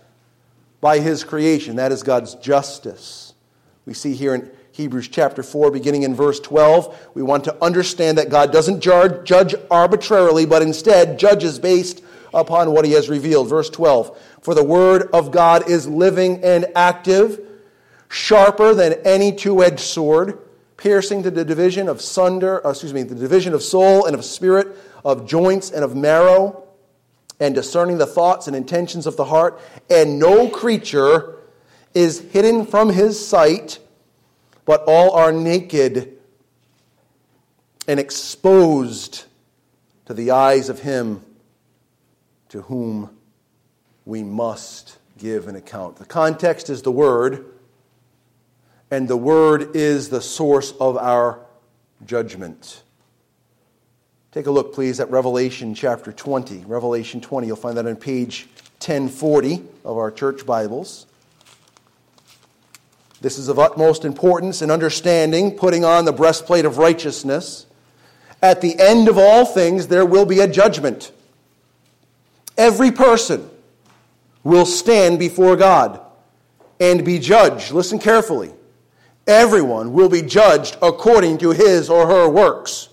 by 0.80 1.00
his 1.00 1.24
creation. 1.24 1.76
That 1.76 1.92
is 1.92 2.02
God's 2.02 2.34
justice. 2.36 3.34
We 3.84 3.94
see 3.94 4.14
here 4.14 4.34
in 4.34 4.50
Hebrews 4.72 5.08
chapter 5.08 5.42
4, 5.42 5.70
beginning 5.70 6.02
in 6.02 6.14
verse 6.14 6.38
12, 6.38 7.08
we 7.14 7.22
want 7.22 7.44
to 7.44 7.64
understand 7.64 8.18
that 8.18 8.28
God 8.28 8.52
doesn't 8.52 8.80
judge 8.80 9.54
arbitrarily, 9.70 10.46
but 10.46 10.62
instead 10.62 11.18
judges 11.18 11.58
based 11.58 12.02
upon 12.36 12.70
what 12.70 12.84
he 12.84 12.92
has 12.92 13.08
revealed. 13.08 13.48
Verse 13.48 13.70
12 13.70 14.16
For 14.42 14.54
the 14.54 14.62
word 14.62 15.08
of 15.12 15.32
God 15.32 15.68
is 15.68 15.88
living 15.88 16.44
and 16.44 16.66
active, 16.76 17.40
sharper 18.08 18.74
than 18.74 18.94
any 19.04 19.32
two 19.32 19.64
edged 19.64 19.80
sword, 19.80 20.38
piercing 20.76 21.22
to 21.24 21.30
the 21.30 21.44
division 21.44 21.88
of 21.88 22.00
sunder, 22.00 22.64
uh, 22.64 22.70
excuse 22.70 22.94
me, 22.94 23.02
the 23.02 23.14
division 23.14 23.54
of 23.54 23.62
soul 23.62 24.06
and 24.06 24.14
of 24.14 24.24
spirit, 24.24 24.68
of 25.04 25.26
joints 25.26 25.70
and 25.70 25.82
of 25.82 25.96
marrow 25.96 26.62
and 27.40 27.54
discerning 27.54 27.98
the 27.98 28.06
thoughts 28.06 28.46
and 28.46 28.56
intentions 28.56 29.06
of 29.06 29.16
the 29.16 29.24
heart, 29.24 29.60
and 29.90 30.18
no 30.18 30.48
creature 30.48 31.36
is 31.92 32.20
hidden 32.20 32.64
from 32.64 32.90
his 32.90 33.26
sight, 33.26 33.78
but 34.64 34.82
all 34.86 35.12
are 35.12 35.32
naked 35.32 36.16
and 37.86 38.00
exposed 38.00 39.24
to 40.06 40.14
the 40.14 40.30
eyes 40.30 40.68
of 40.68 40.80
him 40.80 41.24
to 42.56 42.62
whom 42.62 43.10
we 44.06 44.22
must 44.22 44.96
give 45.18 45.46
an 45.46 45.56
account. 45.56 45.96
The 45.96 46.06
context 46.06 46.70
is 46.70 46.80
the 46.80 46.90
Word, 46.90 47.44
and 48.90 49.06
the 49.06 49.16
Word 49.16 49.76
is 49.76 50.08
the 50.08 50.22
source 50.22 50.72
of 50.80 50.96
our 50.96 51.40
judgment. 52.06 52.82
Take 54.32 54.46
a 54.46 54.50
look, 54.50 54.72
please, 54.72 55.00
at 55.00 55.10
Revelation 55.10 55.74
chapter 55.74 56.12
20. 56.12 56.64
Revelation 56.64 57.20
20, 57.20 57.46
you'll 57.46 57.56
find 57.56 57.76
that 57.76 57.86
on 57.86 57.94
page 57.94 58.48
1040 58.78 59.62
of 59.84 59.98
our 59.98 60.10
church 60.10 60.46
Bibles. 60.46 61.04
This 63.20 63.36
is 63.36 63.48
of 63.48 63.58
utmost 63.58 64.06
importance 64.06 64.62
in 64.62 64.70
understanding, 64.70 65.58
putting 65.58 65.84
on 65.84 66.06
the 66.06 66.12
breastplate 66.12 66.64
of 66.64 66.78
righteousness. 66.78 67.66
At 68.40 68.62
the 68.62 68.80
end 68.80 69.08
of 69.08 69.18
all 69.18 69.44
things, 69.44 69.88
there 69.88 70.06
will 70.06 70.24
be 70.24 70.40
a 70.40 70.48
judgment. 70.48 71.12
Every 72.56 72.90
person 72.90 73.50
will 74.42 74.66
stand 74.66 75.18
before 75.18 75.56
God 75.56 76.00
and 76.80 77.04
be 77.04 77.18
judged. 77.18 77.72
Listen 77.72 77.98
carefully. 77.98 78.52
Everyone 79.26 79.92
will 79.92 80.08
be 80.08 80.22
judged 80.22 80.76
according 80.80 81.38
to 81.38 81.50
his 81.50 81.90
or 81.90 82.06
her 82.06 82.28
works. 82.28 82.88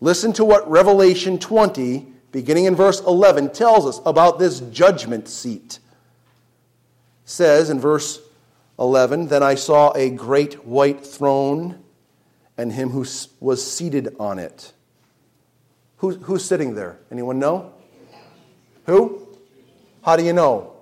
Listen 0.00 0.32
to 0.34 0.44
what 0.44 0.68
Revelation 0.68 1.38
20, 1.38 2.06
beginning 2.32 2.64
in 2.64 2.74
verse 2.74 3.00
11, 3.00 3.52
tells 3.52 3.86
us 3.86 4.00
about 4.04 4.38
this 4.38 4.60
judgment 4.60 5.28
seat. 5.28 5.78
It 7.24 7.30
says 7.30 7.70
in 7.70 7.80
verse 7.80 8.20
11, 8.78 9.28
Then 9.28 9.42
I 9.42 9.54
saw 9.54 9.92
a 9.92 10.10
great 10.10 10.66
white 10.66 11.04
throne 11.04 11.82
and 12.56 12.72
him 12.72 12.90
who 12.90 13.06
was 13.40 13.64
seated 13.64 14.16
on 14.18 14.38
it. 14.38 14.72
Who, 15.98 16.10
who's 16.14 16.44
sitting 16.44 16.74
there? 16.74 16.98
Anyone 17.10 17.38
know? 17.38 17.72
Who? 18.88 19.28
How 20.02 20.16
do 20.16 20.24
you 20.24 20.32
know? 20.32 20.72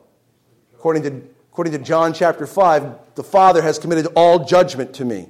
According 0.75 1.03
to, 1.03 1.23
according 1.51 1.73
to 1.73 1.81
John 1.81 2.15
chapter 2.15 2.47
5, 2.47 3.17
the 3.17 3.25
Father 3.25 3.61
has 3.61 3.79
committed 3.79 4.07
all 4.15 4.45
judgment 4.45 4.95
to 4.95 5.05
me. 5.05 5.29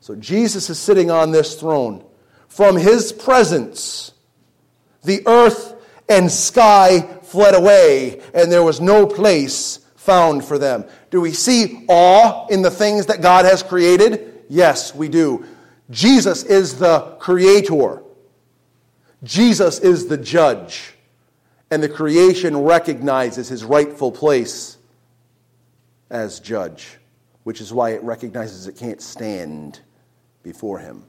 So 0.00 0.16
Jesus 0.16 0.68
is 0.68 0.78
sitting 0.78 1.10
on 1.10 1.30
this 1.30 1.54
throne 1.54 2.04
from 2.48 2.76
his 2.76 3.12
presence, 3.12 4.12
the 5.04 5.22
earth 5.26 5.76
and 6.08 6.28
sky 6.30 7.00
fled 7.22 7.54
away, 7.54 8.20
and 8.34 8.50
there 8.50 8.64
was 8.64 8.80
no 8.80 9.06
place 9.06 9.78
found 9.94 10.44
for 10.44 10.58
them. 10.58 10.84
Do 11.10 11.20
we 11.20 11.32
see 11.32 11.84
awe 11.88 12.48
in 12.48 12.62
the 12.62 12.70
things 12.72 13.06
that 13.06 13.22
God 13.22 13.44
has 13.44 13.62
created? 13.62 14.42
Yes, 14.48 14.92
we 14.94 15.08
do. 15.08 15.44
Jesus 15.90 16.42
is 16.42 16.78
the 16.78 17.16
creator, 17.20 18.02
Jesus 19.22 19.78
is 19.78 20.08
the 20.08 20.16
judge, 20.16 20.94
and 21.70 21.82
the 21.82 21.88
creation 21.88 22.56
recognizes 22.56 23.48
his 23.48 23.64
rightful 23.64 24.10
place 24.10 24.76
as 26.10 26.40
judge, 26.40 26.98
which 27.44 27.60
is 27.60 27.72
why 27.72 27.90
it 27.90 28.02
recognizes 28.02 28.66
it 28.66 28.76
can't 28.76 29.00
stand 29.00 29.80
before 30.42 30.78
him. 30.78 31.04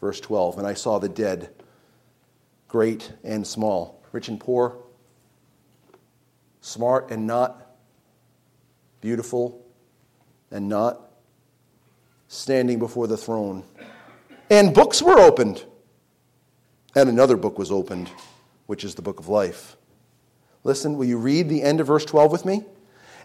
Verse 0.00 0.20
12 0.20 0.58
And 0.58 0.66
I 0.66 0.74
saw 0.74 0.98
the 0.98 1.08
dead, 1.08 1.50
great 2.68 3.12
and 3.24 3.46
small, 3.46 4.02
rich 4.12 4.28
and 4.28 4.38
poor, 4.38 4.76
smart 6.60 7.10
and 7.10 7.26
not, 7.26 7.76
beautiful 9.00 9.64
and 10.50 10.68
not, 10.68 11.10
standing 12.28 12.78
before 12.78 13.06
the 13.06 13.16
throne. 13.16 13.64
And 14.50 14.74
books 14.74 15.00
were 15.00 15.18
opened. 15.18 15.64
And 16.94 17.08
another 17.08 17.36
book 17.36 17.56
was 17.56 17.70
opened, 17.70 18.10
which 18.70 18.84
is 18.84 18.94
the 18.94 19.02
book 19.02 19.18
of 19.18 19.26
life. 19.26 19.76
Listen, 20.62 20.96
will 20.96 21.04
you 21.04 21.18
read 21.18 21.48
the 21.48 21.60
end 21.60 21.80
of 21.80 21.88
verse 21.88 22.04
12 22.04 22.30
with 22.30 22.44
me? 22.44 22.62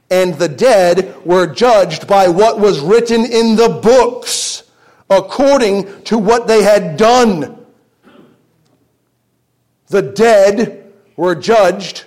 And 0.09 0.33
the 0.33 0.49
dead 0.49 1.23
were 1.23 1.45
judged 1.45 2.07
by 2.07 2.29
what 2.29 2.59
was 2.59 2.79
written 2.79 3.23
in 3.23 3.55
the 3.55 3.69
books, 3.69 4.63
according 5.07 6.01
to 6.05 6.17
what 6.17 6.47
they 6.47 6.63
had 6.63 6.97
done. 6.97 7.63
The 9.89 10.01
dead 10.01 10.91
were 11.15 11.35
judged 11.35 12.05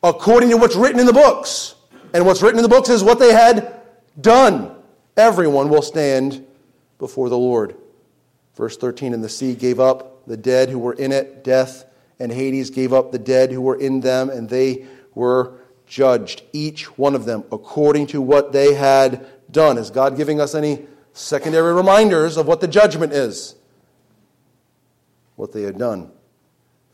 according 0.00 0.50
to 0.50 0.56
what's 0.56 0.76
written 0.76 1.00
in 1.00 1.06
the 1.06 1.12
books. 1.12 1.74
And 2.14 2.24
what's 2.24 2.40
written 2.40 2.60
in 2.60 2.62
the 2.62 2.68
books 2.68 2.88
is 2.88 3.02
what 3.02 3.18
they 3.18 3.32
had 3.32 3.80
done. 4.20 4.76
Everyone 5.16 5.70
will 5.70 5.82
stand 5.82 6.46
before 6.98 7.30
the 7.30 7.36
Lord. 7.36 7.74
Verse 8.54 8.76
13 8.76 9.12
And 9.12 9.24
the 9.24 9.28
sea 9.28 9.56
gave 9.56 9.80
up 9.80 10.24
the 10.28 10.36
dead 10.36 10.68
who 10.68 10.78
were 10.78 10.94
in 10.94 11.10
it, 11.10 11.42
death 11.42 11.82
and 12.18 12.32
Hades 12.32 12.70
gave 12.70 12.92
up 12.92 13.12
the 13.12 13.18
dead 13.18 13.52
who 13.52 13.60
were 13.60 13.78
in 13.78 14.00
them, 14.00 14.30
and 14.30 14.48
they 14.48 14.86
were 15.14 15.60
judged, 15.86 16.42
each 16.52 16.98
one 16.98 17.14
of 17.14 17.24
them, 17.24 17.44
according 17.52 18.06
to 18.08 18.20
what 18.20 18.52
they 18.52 18.74
had 18.74 19.26
done. 19.50 19.78
Is 19.78 19.90
God 19.90 20.16
giving 20.16 20.40
us 20.40 20.54
any 20.54 20.86
secondary 21.12 21.72
reminders 21.72 22.36
of 22.36 22.46
what 22.46 22.60
the 22.60 22.68
judgment 22.68 23.12
is? 23.12 23.54
What 25.36 25.52
they 25.52 25.62
had 25.62 25.78
done. 25.78 26.10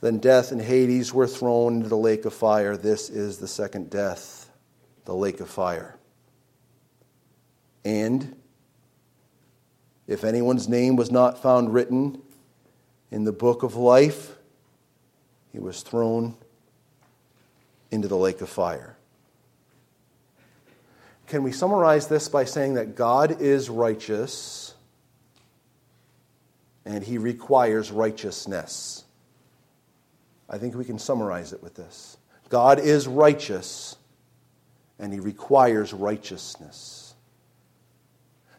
Then 0.01 0.19
death 0.19 0.51
and 0.51 0.61
Hades 0.61 1.15
were 1.15 1.29
thrown 1.29 1.77
into 1.77 1.89
the 1.89 1.97
lake 1.97 2.25
of 2.25 2.35
fire. 2.35 2.77
This 2.77 3.09
is 3.09 3.39
the 3.39 3.47
second 3.47 3.89
death, 3.89 4.51
the 5.05 5.15
lake 5.15 5.41
of 5.41 5.49
fire. 5.49 5.97
And 7.85 8.37
if 10.07 10.25
anyone's 10.25 10.69
name 10.69 10.97
was 10.97 11.11
not 11.11 11.41
found 11.41 11.73
written 11.73 12.21
in 13.11 13.25
the 13.25 13.33
book 13.33 13.63
of 13.63 13.77
life, 13.77 14.32
he 15.53 15.59
was 15.59 15.83
thrown 15.83 16.35
into 17.91 18.09
the 18.09 18.17
lake 18.17 18.41
of 18.41 18.49
fire. 18.49 18.97
Can 21.27 21.43
we 21.43 21.53
summarize 21.53 22.09
this 22.09 22.29
by 22.29 22.45
saying 22.45 22.75
that 22.75 22.97
God 22.97 23.41
is 23.41 23.71
righteous 23.71 24.75
and 26.85 27.05
he 27.05 27.19
requires 27.19 27.91
righteousness? 27.91 29.05
I 30.49 30.59
think 30.59 30.75
we 30.75 30.85
can 30.85 30.99
summarize 30.99 31.53
it 31.53 31.63
with 31.63 31.75
this 31.75 32.17
God 32.49 32.79
is 32.79 33.07
righteous 33.07 33.97
and 34.99 35.13
he 35.13 35.21
requires 35.21 35.93
righteousness. 35.93 37.15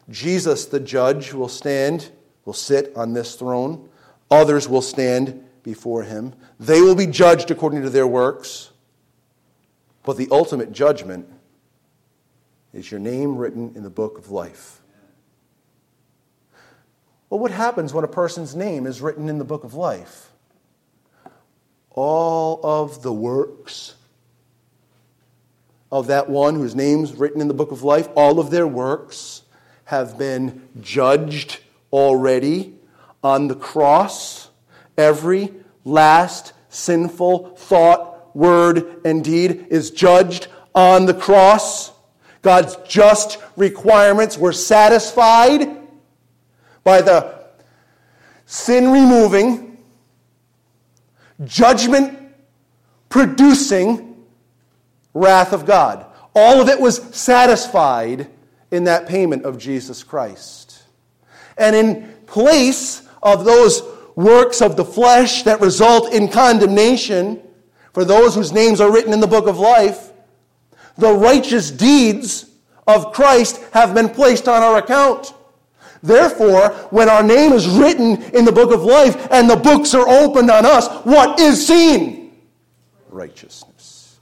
Jesus, 0.10 0.66
the 0.66 0.80
judge, 0.80 1.34
will 1.34 1.48
stand, 1.48 2.10
will 2.44 2.54
sit 2.54 2.92
on 2.96 3.14
this 3.14 3.36
throne. 3.36 3.88
Others 4.30 4.68
will 4.68 4.82
stand 4.82 5.44
before 5.64 6.04
him. 6.04 6.34
They 6.60 6.82
will 6.82 6.96
be 6.96 7.08
judged 7.08 7.50
according 7.50 7.82
to 7.82 7.90
their 7.90 8.08
works. 8.08 8.70
But 10.04 10.18
the 10.18 10.28
ultimate 10.32 10.72
judgment 10.72 11.28
is 12.74 12.92
your 12.92 13.00
name 13.00 13.38
written 13.38 13.74
in 13.76 13.84
the 13.84 13.90
book 13.90 14.18
of 14.18 14.30
life. 14.30 14.82
Well, 17.30 17.40
what 17.40 17.52
happens 17.52 17.94
when 17.94 18.04
a 18.04 18.10
person's 18.10 18.56
name 18.56 18.86
is 18.86 19.02
written 19.02 19.30
in 19.30 19.38
the 19.38 19.46
book 19.46 19.64
of 19.64 19.74
life? 19.74 20.30
All 21.90 22.60
of 22.64 23.02
the 23.02 23.14
works 23.14 23.96
of 25.92 26.08
that 26.08 26.30
one 26.30 26.56
whose 26.56 26.76
name's 26.76 27.14
written 27.14 27.40
in 27.40 27.48
the 27.48 27.54
book 27.54 27.72
of 27.72 27.84
life, 27.84 28.08
all 28.16 28.40
of 28.40 28.50
their 28.50 28.68
works 28.68 29.44
have 29.86 30.18
been 30.18 30.68
judged 30.82 31.60
already 31.92 32.76
on 33.24 33.48
the 33.48 33.56
cross. 33.56 34.50
Every 34.98 35.54
last 35.84 36.54
sinful 36.70 37.56
thought, 37.56 38.36
word, 38.36 39.02
and 39.06 39.24
deed 39.24 39.68
is 39.70 39.92
judged 39.92 40.48
on 40.74 41.06
the 41.06 41.14
cross. 41.14 41.92
God's 42.42 42.76
just 42.88 43.38
requirements 43.56 44.38
were 44.38 44.52
satisfied 44.52 45.78
by 46.84 47.02
the 47.02 47.44
sin 48.46 48.92
removing, 48.92 49.78
judgment 51.46 52.20
producing 53.10 54.26
wrath 55.14 55.54
of 55.54 55.66
God. 55.66 56.06
All 56.36 56.60
of 56.60 56.68
it 56.68 56.80
was 56.80 56.98
satisfied 57.16 58.28
in 58.72 58.86
that 58.86 59.08
payment 59.08 59.46
of 59.46 59.58
Jesus 59.58 60.04
Christ. 60.04 60.84
And 61.58 61.76
in 61.76 62.12
place 62.26 63.08
of 63.22 63.46
those 63.46 63.82
works 64.16 64.62
of 64.62 64.76
the 64.78 64.86
flesh 64.86 65.44
that 65.44 65.62
result 65.62 66.14
in 66.14 66.28
condemnation 66.28 67.42
for 67.94 68.04
those 68.04 68.36
whose 68.36 68.52
names 68.52 68.82
are 68.82 68.92
written 68.92 69.14
in 69.14 69.20
the 69.20 69.28
book 69.28 69.48
of 69.48 69.60
life, 69.60 70.12
the 70.98 71.14
righteous 71.14 71.72
deeds 71.72 72.50
of 72.88 73.14
Christ 73.14 73.64
have 73.72 73.94
been 73.94 74.10
placed 74.10 74.48
on 74.48 74.62
our 74.62 74.78
account. 74.78 75.34
Therefore, 76.02 76.70
when 76.90 77.08
our 77.08 77.24
name 77.24 77.54
is 77.54 77.68
written 77.68 78.22
in 78.34 78.46
the 78.46 78.52
book 78.52 78.74
of 78.74 78.84
life 78.84 79.28
and 79.32 79.50
the 79.50 79.56
books 79.56 79.94
are 79.94 80.08
opened 80.08 80.52
on 80.52 80.66
us, 80.66 80.88
what 81.06 81.40
is 81.40 81.66
seen? 81.66 82.36
Righteousness. 83.10 84.20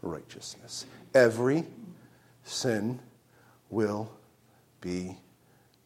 Righteousness. 0.00 0.86
Every 1.14 1.64
sin 2.44 3.00
will 3.68 4.10
be 4.80 5.16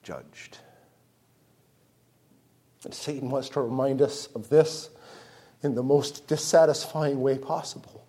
judged. 0.03 0.59
And 2.85 2.95
Satan 2.95 3.31
wants 3.31 3.49
to 3.51 3.61
remind 3.61 4.03
us 4.03 4.27
of 4.35 4.49
this 4.49 4.91
in 5.63 5.75
the 5.75 5.83
most 5.83 6.27
dissatisfying 6.27 7.21
way 7.21 7.39
possible. 7.39 8.05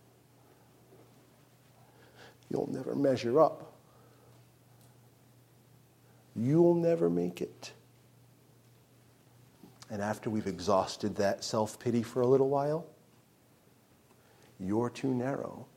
You'll 2.50 2.70
never 2.72 2.96
measure 2.96 3.40
up. 3.40 3.74
You'll 6.36 6.76
never 6.76 7.10
make 7.10 7.42
it. 7.42 7.72
And 9.90 10.02
after 10.02 10.30
we've 10.30 10.48
exhausted 10.48 11.16
that 11.18 11.44
self 11.44 11.80
pity 11.80 12.02
for 12.02 12.22
a 12.22 12.28
little 12.28 12.50
while, 12.50 12.86
you're 14.60 14.90
too 14.90 15.14
narrow. 15.14 15.68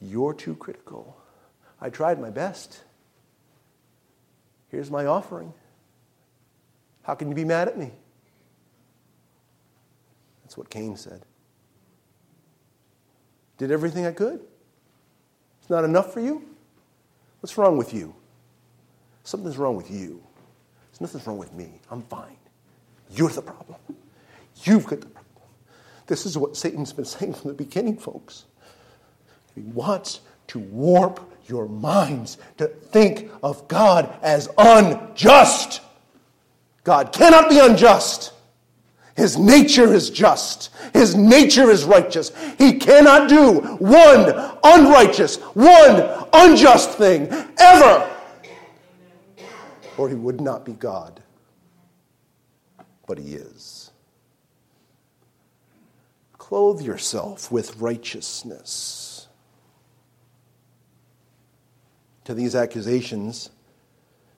You're 0.00 0.32
too 0.32 0.56
critical. 0.56 1.16
I 1.80 1.90
tried 1.90 2.18
my 2.18 2.30
best. 2.30 2.82
Here's 4.68 4.90
my 4.90 5.04
offering. 5.04 5.52
How 7.02 7.14
can 7.14 7.28
you 7.28 7.34
be 7.34 7.44
mad 7.44 7.68
at 7.68 7.78
me? 7.78 7.90
That's 10.42 10.56
what 10.56 10.70
Cain 10.70 10.96
said. 10.96 11.22
Did 13.58 13.70
everything 13.70 14.06
I 14.06 14.12
could. 14.12 14.40
It's 15.60 15.70
not 15.70 15.84
enough 15.84 16.12
for 16.12 16.20
you? 16.20 16.42
What's 17.40 17.56
wrong 17.56 17.76
with 17.76 17.94
you? 17.94 18.14
Something's 19.24 19.58
wrong 19.58 19.76
with 19.76 19.90
you. 19.90 20.22
There's 20.90 21.00
nothing's 21.00 21.26
wrong 21.26 21.38
with 21.38 21.52
me. 21.52 21.80
I'm 21.90 22.02
fine. 22.02 22.36
You're 23.12 23.30
the 23.30 23.42
problem. 23.42 23.78
You've 24.64 24.86
got 24.86 25.00
the 25.00 25.06
problem. 25.06 25.48
This 26.06 26.26
is 26.26 26.36
what 26.36 26.56
Satan's 26.56 26.92
been 26.92 27.04
saying 27.06 27.34
from 27.34 27.48
the 27.48 27.54
beginning, 27.54 27.96
folks. 27.96 28.46
He 29.54 29.62
wants 29.62 30.20
to 30.48 30.58
warp 30.58 31.20
your 31.46 31.68
minds 31.68 32.38
to 32.58 32.66
think 32.66 33.30
of 33.42 33.68
God 33.68 34.12
as 34.22 34.48
unjust. 34.58 35.80
God 36.84 37.12
cannot 37.12 37.48
be 37.48 37.58
unjust. 37.58 38.32
His 39.16 39.36
nature 39.36 39.92
is 39.92 40.08
just. 40.08 40.70
His 40.94 41.14
nature 41.14 41.70
is 41.70 41.84
righteous. 41.84 42.32
He 42.56 42.78
cannot 42.78 43.28
do 43.28 43.60
one 43.78 44.56
unrighteous, 44.64 45.36
one 45.54 46.26
unjust 46.32 46.92
thing 46.92 47.28
ever, 47.58 48.10
or 49.98 50.08
he 50.08 50.14
would 50.14 50.40
not 50.40 50.64
be 50.64 50.72
God. 50.72 51.22
But 53.06 53.18
he 53.18 53.34
is. 53.34 53.90
Clothe 56.38 56.80
yourself 56.80 57.52
with 57.52 57.76
righteousness. 57.76 59.28
To 62.24 62.34
these 62.34 62.54
accusations, 62.54 63.50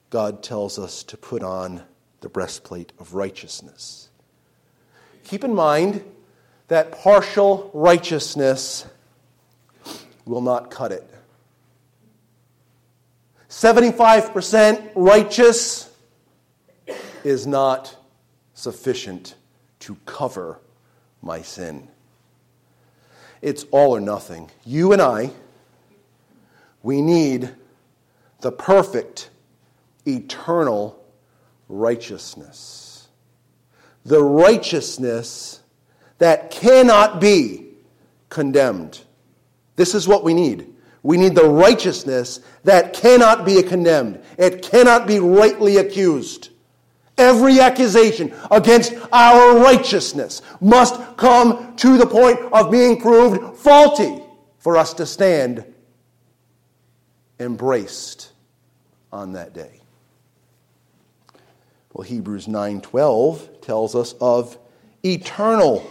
God 0.09 0.43
tells 0.43 0.77
us 0.77 1.03
to 1.03 1.17
put 1.17 1.41
on 1.41 1.83
the 2.23 2.29
breastplate 2.29 2.93
of 2.99 3.13
righteousness. 3.13 4.09
Keep 5.25 5.43
in 5.43 5.53
mind 5.53 6.03
that 6.69 6.93
partial 6.93 7.69
righteousness 7.73 8.87
will 10.25 10.41
not 10.41 10.71
cut 10.71 10.93
it. 10.93 11.07
75% 13.49 14.91
righteous 14.95 15.91
is 17.25 17.45
not 17.45 17.95
sufficient 18.53 19.35
to 19.79 19.95
cover 20.05 20.61
my 21.21 21.41
sin. 21.41 21.89
It's 23.41 23.65
all 23.71 23.91
or 23.91 23.99
nothing. 23.99 24.49
You 24.65 24.93
and 24.93 25.01
I 25.01 25.31
We 26.81 27.01
need 27.01 27.49
the 28.41 28.51
perfect, 28.51 29.29
eternal 30.05 31.02
righteousness. 31.67 33.07
The 34.05 34.21
righteousness 34.21 35.61
that 36.17 36.51
cannot 36.51 37.19
be 37.21 37.69
condemned. 38.29 39.01
This 39.75 39.95
is 39.95 40.07
what 40.07 40.23
we 40.23 40.33
need. 40.33 40.73
We 41.03 41.17
need 41.17 41.35
the 41.35 41.49
righteousness 41.49 42.39
that 42.63 42.93
cannot 42.93 43.45
be 43.45 43.61
condemned. 43.61 44.23
It 44.37 44.61
cannot 44.61 45.05
be 45.05 45.19
rightly 45.19 45.77
accused. 45.77 46.49
Every 47.17 47.59
accusation 47.59 48.33
against 48.49 48.93
our 49.11 49.59
righteousness 49.59 50.41
must 50.59 50.95
come 51.17 51.75
to 51.75 51.97
the 51.97 52.07
point 52.07 52.39
of 52.51 52.71
being 52.71 52.99
proved 52.99 53.57
faulty 53.57 54.23
for 54.57 54.77
us 54.77 54.93
to 54.95 55.05
stand 55.05 55.65
embraced 57.39 58.31
on 59.11 59.33
that 59.33 59.53
day. 59.53 59.82
Well, 61.93 62.03
Hebrews 62.03 62.47
9:12 62.47 63.61
tells 63.61 63.95
us 63.95 64.15
of 64.19 64.57
eternal 65.05 65.85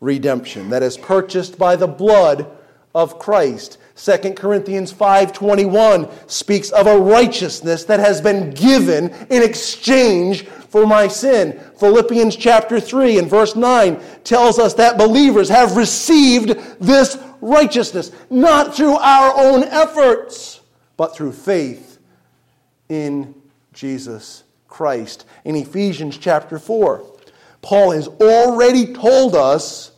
redemption 0.00 0.70
that 0.70 0.82
is 0.82 0.96
purchased 0.96 1.58
by 1.58 1.76
the 1.76 1.86
blood 1.86 2.46
of 2.94 3.18
Christ. 3.18 3.76
2 3.94 4.36
Corinthians 4.36 4.92
5:21 4.92 6.08
speaks 6.26 6.70
of 6.70 6.86
a 6.86 6.98
righteousness 6.98 7.84
that 7.84 8.00
has 8.00 8.22
been 8.22 8.50
given 8.50 9.12
in 9.28 9.42
exchange 9.42 10.46
for 10.70 10.86
my 10.86 11.06
sin. 11.06 11.60
Philippians 11.76 12.34
chapter 12.36 12.80
3 12.80 13.18
and 13.18 13.28
verse 13.28 13.54
9 13.54 14.00
tells 14.24 14.58
us 14.58 14.72
that 14.74 14.96
believers 14.96 15.50
have 15.50 15.76
received 15.76 16.58
this 16.80 17.18
righteousness 17.42 18.10
not 18.30 18.74
through 18.74 18.96
our 18.96 19.34
own 19.36 19.64
efforts, 19.64 20.60
but 20.96 21.14
through 21.14 21.32
faith 21.32 21.98
in 22.88 23.34
Jesus 23.74 24.44
Christ. 24.72 25.26
In 25.44 25.54
Ephesians 25.54 26.16
chapter 26.16 26.58
4, 26.58 27.04
Paul 27.60 27.90
has 27.90 28.08
already 28.08 28.94
told 28.94 29.36
us 29.36 29.92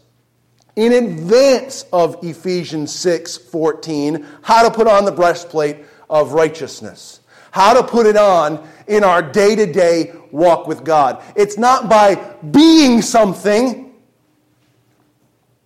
in 0.74 0.92
advance 0.92 1.86
of 1.92 2.18
Ephesians 2.24 2.92
6 2.92 3.36
14 3.36 4.26
how 4.42 4.68
to 4.68 4.74
put 4.74 4.88
on 4.88 5.04
the 5.04 5.12
breastplate 5.12 5.84
of 6.10 6.32
righteousness, 6.32 7.20
how 7.52 7.72
to 7.74 7.86
put 7.86 8.06
it 8.06 8.16
on 8.16 8.68
in 8.88 9.04
our 9.04 9.22
day 9.22 9.54
to 9.54 9.72
day 9.72 10.12
walk 10.32 10.66
with 10.66 10.82
God. 10.82 11.22
It's 11.36 11.56
not 11.56 11.88
by 11.88 12.16
being 12.50 13.00
something, 13.00 13.94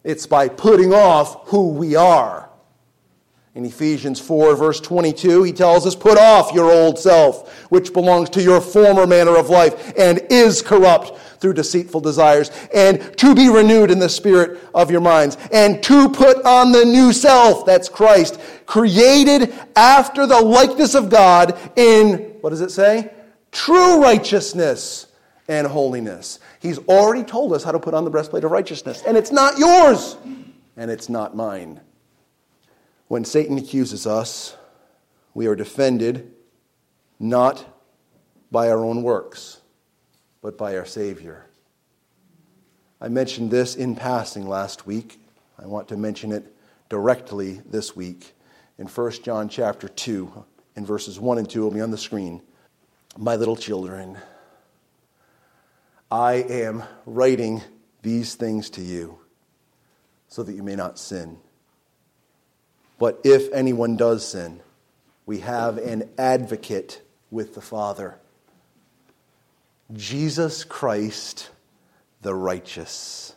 it's 0.05 0.27
by 0.27 0.49
putting 0.49 0.93
off 0.93 1.49
who 1.49 1.71
we 1.71 1.97
are. 1.97 2.48
In 3.59 3.65
Ephesians 3.65 4.21
4, 4.21 4.55
verse 4.55 4.81
22, 4.81 5.43
he 5.43 5.53
tells 5.53 5.85
us, 5.85 5.97
Put 5.97 6.17
off 6.17 6.53
your 6.55 6.71
old 6.71 6.97
self, 6.97 7.53
which 7.73 7.93
belongs 7.93 8.31
to 8.31 8.41
your 8.41 8.61
former 8.61 9.05
manner 9.05 9.37
of 9.37 9.51
life 9.51 9.99
and 9.99 10.21
is 10.31 10.63
corrupt 10.63 11.19
through 11.41 11.55
deceitful 11.55 12.01
desires, 12.01 12.53
and 12.73 13.19
to 13.19 13.35
be 13.35 13.49
renewed 13.49 13.91
in 13.91 13.99
the 13.99 14.09
spirit 14.09 14.61
of 14.77 14.93
your 14.93 15.01
minds, 15.01 15.37
and 15.53 15.83
to 15.83 16.09
put 16.09 16.41
on 16.45 16.71
the 16.71 16.85
new 16.85 17.13
self, 17.13 17.67
that's 17.67 17.89
Christ, 17.89 18.39
created 18.67 19.53
after 19.75 20.25
the 20.25 20.41
likeness 20.41 20.95
of 20.95 21.11
God 21.11 21.59
in, 21.75 22.37
what 22.41 22.51
does 22.51 22.61
it 22.61 22.71
say? 22.71 23.11
True 23.51 24.01
righteousness 24.01 25.09
and 25.49 25.67
holiness. 25.67 26.39
He's 26.61 26.79
already 26.87 27.25
told 27.25 27.53
us 27.53 27.65
how 27.65 27.73
to 27.73 27.81
put 27.81 27.93
on 27.93 28.05
the 28.05 28.11
breastplate 28.11 28.45
of 28.45 28.53
righteousness, 28.53 29.03
and 29.05 29.17
it's 29.17 29.33
not 29.33 29.59
yours, 29.59 30.17
and 30.77 30.93
it's 30.93 31.09
not 31.09 31.35
mine. 31.35 31.81
When 33.09 33.25
Satan 33.25 33.57
accuses 33.57 34.07
us, 34.07 34.55
we 35.33 35.47
are 35.47 35.57
defended 35.57 36.31
not 37.19 37.65
by 38.51 38.71
our 38.71 38.85
own 38.85 39.03
works, 39.03 39.61
but 40.43 40.59
by 40.59 40.77
our 40.77 40.85
Savior. 40.85 41.47
I 43.01 43.09
mentioned 43.09 43.51
this 43.51 43.77
in 43.77 43.97
passing 43.97 44.47
last 44.47 44.87
week. 44.87 45.21
I 45.59 45.67
want 45.67 45.89
to 45.89 45.97
mention 45.97 46.33
it 46.33 46.55
directly 46.91 47.63
this 47.65 47.97
week 47.97 48.35
in 48.77 48.87
1 48.87 49.13
John 49.23 49.49
chapter 49.49 49.89
2 49.89 50.45
in 50.77 50.85
verses 50.85 51.19
1 51.19 51.39
and 51.39 51.49
2 51.49 51.63
will 51.63 51.71
be 51.71 51.81
on 51.81 51.91
the 51.91 51.99
screen. 51.99 52.43
My 53.17 53.37
little 53.37 53.57
children, 53.57 54.19
I 56.11 56.35
am 56.35 56.83
writing 57.07 57.63
these 58.03 58.35
things 58.35 58.69
to 58.71 58.83
you 58.83 59.19
so 60.29 60.43
that 60.43 60.53
you 60.53 60.63
may 60.63 60.77
not 60.77 60.99
sin. 60.99 61.39
But 62.99 63.21
if 63.25 63.53
anyone 63.53 63.97
does 63.97 64.27
sin, 64.27 64.61
we 65.25 65.39
have 65.41 65.79
an 65.79 66.11
advocate 66.19 67.03
with 67.31 67.55
the 67.55 67.61
Father 67.61 68.19
Jesus 69.95 70.65
Christ 70.65 71.51
the 72.21 72.35
righteous. 72.35 73.35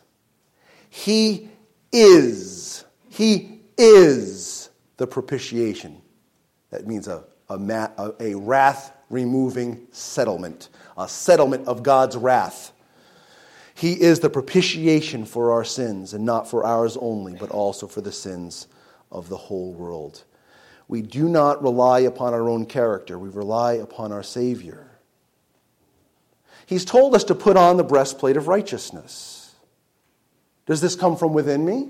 He 0.90 1.48
is, 1.92 2.84
He 3.08 3.60
is 3.78 4.68
the 4.98 5.06
propitiation. 5.06 6.02
That 6.70 6.86
means 6.86 7.08
a, 7.08 7.24
a, 7.48 8.12
a 8.20 8.34
wrath 8.34 8.94
removing 9.08 9.86
settlement, 9.92 10.68
a 10.98 11.08
settlement 11.08 11.68
of 11.68 11.82
God's 11.82 12.16
wrath. 12.16 12.72
He 13.74 13.98
is 13.98 14.20
the 14.20 14.30
propitiation 14.30 15.24
for 15.24 15.52
our 15.52 15.64
sins, 15.64 16.12
and 16.12 16.26
not 16.26 16.50
for 16.50 16.64
ours 16.64 16.98
only, 17.00 17.34
but 17.34 17.50
also 17.50 17.86
for 17.86 18.02
the 18.02 18.12
sins 18.12 18.68
of 19.12 19.28
the 19.28 19.36
whole 19.36 19.72
world. 19.72 20.24
We 20.88 21.02
do 21.02 21.28
not 21.28 21.62
rely 21.62 22.00
upon 22.00 22.34
our 22.34 22.48
own 22.48 22.66
character, 22.66 23.18
we 23.18 23.28
rely 23.28 23.74
upon 23.74 24.10
our 24.10 24.22
Savior. 24.22 24.88
He's 26.66 26.84
told 26.84 27.14
us 27.14 27.24
to 27.24 27.34
put 27.34 27.56
on 27.56 27.76
the 27.76 27.84
breastplate 27.84 28.36
of 28.36 28.48
righteousness. 28.48 29.54
Does 30.66 30.80
this 30.80 30.96
come 30.96 31.16
from 31.16 31.32
within 31.32 31.64
me? 31.64 31.88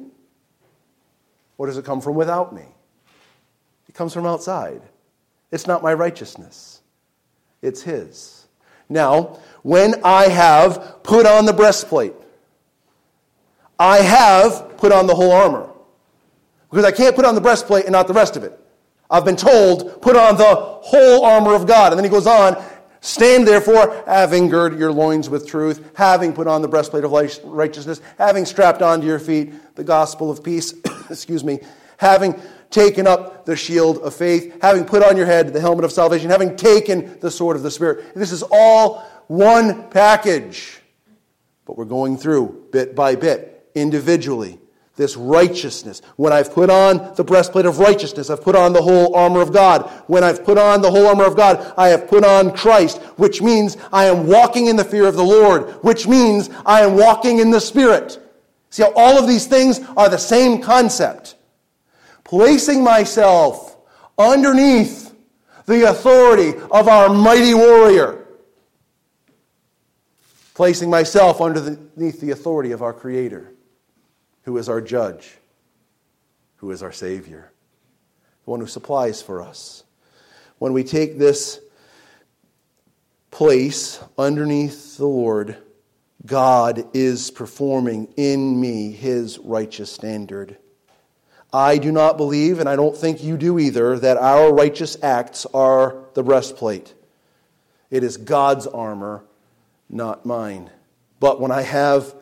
Or 1.56 1.66
does 1.66 1.78
it 1.78 1.84
come 1.84 2.00
from 2.00 2.16
without 2.16 2.54
me? 2.54 2.64
It 3.88 3.94
comes 3.94 4.12
from 4.12 4.26
outside. 4.26 4.82
It's 5.50 5.66
not 5.66 5.82
my 5.82 5.94
righteousness, 5.94 6.80
it's 7.60 7.82
His. 7.82 8.46
Now, 8.88 9.38
when 9.62 10.02
I 10.04 10.28
have 10.28 11.02
put 11.02 11.26
on 11.26 11.46
the 11.46 11.52
breastplate, 11.52 12.14
I 13.78 13.98
have 13.98 14.76
put 14.76 14.92
on 14.92 15.06
the 15.06 15.14
whole 15.14 15.32
armor. 15.32 15.71
Because 16.72 16.86
I 16.86 16.90
can't 16.90 17.14
put 17.14 17.26
on 17.26 17.34
the 17.34 17.40
breastplate 17.40 17.84
and 17.84 17.92
not 17.92 18.08
the 18.08 18.14
rest 18.14 18.34
of 18.34 18.44
it. 18.44 18.58
I've 19.10 19.26
been 19.26 19.36
told, 19.36 20.00
put 20.00 20.16
on 20.16 20.38
the 20.38 20.54
whole 20.54 21.22
armor 21.22 21.54
of 21.54 21.66
God. 21.66 21.92
And 21.92 21.98
then 21.98 22.04
he 22.04 22.10
goes 22.10 22.26
on, 22.26 22.56
stand 23.02 23.46
therefore, 23.46 24.02
having 24.06 24.48
girded 24.48 24.78
your 24.78 24.90
loins 24.90 25.28
with 25.28 25.46
truth, 25.46 25.92
having 25.94 26.32
put 26.32 26.46
on 26.46 26.62
the 26.62 26.68
breastplate 26.68 27.04
of 27.04 27.12
righteousness, 27.44 28.00
having 28.16 28.46
strapped 28.46 28.80
onto 28.80 29.06
your 29.06 29.18
feet 29.18 29.52
the 29.74 29.84
gospel 29.84 30.30
of 30.30 30.42
peace, 30.42 30.72
excuse 31.10 31.44
me, 31.44 31.60
having 31.98 32.40
taken 32.70 33.06
up 33.06 33.44
the 33.44 33.54
shield 33.54 33.98
of 33.98 34.14
faith, 34.14 34.56
having 34.62 34.86
put 34.86 35.02
on 35.02 35.14
your 35.14 35.26
head 35.26 35.52
the 35.52 35.60
helmet 35.60 35.84
of 35.84 35.92
salvation, 35.92 36.30
having 36.30 36.56
taken 36.56 37.20
the 37.20 37.30
sword 37.30 37.54
of 37.54 37.62
the 37.62 37.70
Spirit. 37.70 38.14
This 38.14 38.32
is 38.32 38.42
all 38.50 39.00
one 39.26 39.90
package. 39.90 40.80
But 41.66 41.76
we're 41.76 41.84
going 41.84 42.16
through 42.16 42.68
bit 42.72 42.94
by 42.94 43.14
bit, 43.14 43.68
individually 43.74 44.58
this 44.96 45.16
righteousness. 45.16 46.02
When 46.16 46.32
I've 46.32 46.52
put 46.52 46.68
on 46.68 47.14
the 47.14 47.24
breastplate 47.24 47.64
of 47.64 47.78
righteousness, 47.78 48.28
I've 48.28 48.42
put 48.42 48.54
on 48.54 48.72
the 48.72 48.82
whole 48.82 49.14
armor 49.14 49.40
of 49.40 49.52
God. 49.52 49.90
When 50.06 50.22
I've 50.22 50.44
put 50.44 50.58
on 50.58 50.82
the 50.82 50.90
whole 50.90 51.06
armor 51.06 51.24
of 51.24 51.36
God, 51.36 51.72
I 51.78 51.88
have 51.88 52.08
put 52.08 52.24
on 52.24 52.52
Christ, 52.52 53.00
which 53.16 53.40
means 53.40 53.78
I 53.92 54.04
am 54.06 54.26
walking 54.26 54.66
in 54.66 54.76
the 54.76 54.84
fear 54.84 55.06
of 55.06 55.16
the 55.16 55.24
Lord, 55.24 55.70
which 55.82 56.06
means 56.06 56.50
I 56.66 56.82
am 56.82 56.96
walking 56.96 57.38
in 57.38 57.50
the 57.50 57.60
Spirit. 57.60 58.18
See 58.68 58.82
how 58.82 58.92
all 58.94 59.18
of 59.18 59.26
these 59.26 59.46
things 59.46 59.80
are 59.96 60.08
the 60.08 60.18
same 60.18 60.60
concept. 60.60 61.36
Placing 62.24 62.84
myself 62.84 63.78
underneath 64.18 65.14
the 65.66 65.88
authority 65.88 66.58
of 66.70 66.88
our 66.88 67.08
mighty 67.08 67.54
warrior. 67.54 68.26
Placing 70.54 70.90
myself 70.90 71.40
underneath 71.40 72.20
the 72.20 72.30
authority 72.30 72.72
of 72.72 72.82
our 72.82 72.92
Creator 72.92 73.52
who 74.42 74.56
is 74.58 74.68
our 74.68 74.80
judge, 74.80 75.38
who 76.56 76.70
is 76.70 76.82
our 76.82 76.92
Savior, 76.92 77.50
the 78.44 78.50
one 78.50 78.60
who 78.60 78.66
supplies 78.66 79.22
for 79.22 79.42
us. 79.42 79.84
When 80.58 80.72
we 80.72 80.84
take 80.84 81.18
this 81.18 81.60
place 83.30 83.98
underneath 84.18 84.96
the 84.96 85.06
Lord, 85.06 85.56
God 86.24 86.84
is 86.94 87.30
performing 87.30 88.08
in 88.16 88.60
me 88.60 88.92
his 88.92 89.38
righteous 89.38 89.90
standard. 89.90 90.56
I 91.52 91.78
do 91.78 91.92
not 91.92 92.16
believe, 92.16 92.60
and 92.60 92.68
I 92.68 92.76
don't 92.76 92.96
think 92.96 93.22
you 93.22 93.36
do 93.36 93.58
either, 93.58 93.98
that 93.98 94.16
our 94.16 94.52
righteous 94.52 94.96
acts 95.02 95.46
are 95.52 95.96
the 96.14 96.22
breastplate. 96.22 96.94
It 97.90 98.04
is 98.04 98.16
God's 98.16 98.66
armor, 98.66 99.24
not 99.90 100.24
mine. 100.24 100.70
But 101.20 101.40
when 101.40 101.50
I 101.50 101.62
have 101.62 102.14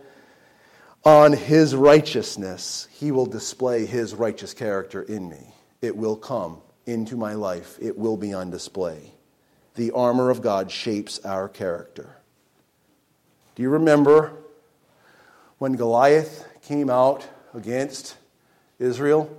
on 1.04 1.32
his 1.32 1.74
righteousness, 1.74 2.88
he 2.92 3.10
will 3.10 3.26
display 3.26 3.86
his 3.86 4.14
righteous 4.14 4.52
character 4.52 5.02
in 5.02 5.28
me. 5.28 5.54
It 5.80 5.96
will 5.96 6.16
come 6.16 6.60
into 6.86 7.16
my 7.16 7.34
life, 7.34 7.78
it 7.80 7.96
will 7.96 8.16
be 8.16 8.32
on 8.32 8.50
display. 8.50 9.12
The 9.76 9.92
armor 9.92 10.30
of 10.30 10.42
God 10.42 10.70
shapes 10.70 11.24
our 11.24 11.48
character. 11.48 12.16
Do 13.54 13.62
you 13.62 13.70
remember 13.70 14.32
when 15.58 15.74
Goliath 15.74 16.46
came 16.62 16.90
out 16.90 17.26
against 17.54 18.16
Israel, 18.78 19.30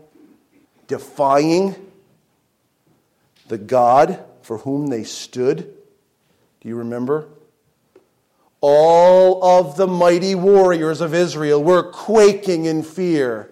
defying 0.88 1.76
the 3.48 3.58
God 3.58 4.24
for 4.42 4.60
whom 4.60 4.88
they 4.88 5.04
stood? 5.04 5.74
Do 6.62 6.70
you 6.70 6.76
remember? 6.76 7.28
All 8.62 9.44
of 9.44 9.76
the 9.76 9.88
mighty 9.88 10.36
warriors 10.36 11.02
of 11.02 11.16
Israel 11.16 11.64
were 11.64 11.92
quaking 11.92 12.66
in 12.66 12.84
fear, 12.84 13.52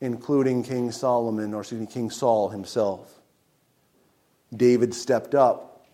including 0.00 0.64
King 0.64 0.90
Solomon, 0.90 1.54
or 1.54 1.60
excuse 1.60 1.80
me, 1.80 1.86
King 1.86 2.10
Saul 2.10 2.48
himself. 2.48 3.20
David 4.54 4.92
stepped 4.94 5.34
up. 5.34 5.86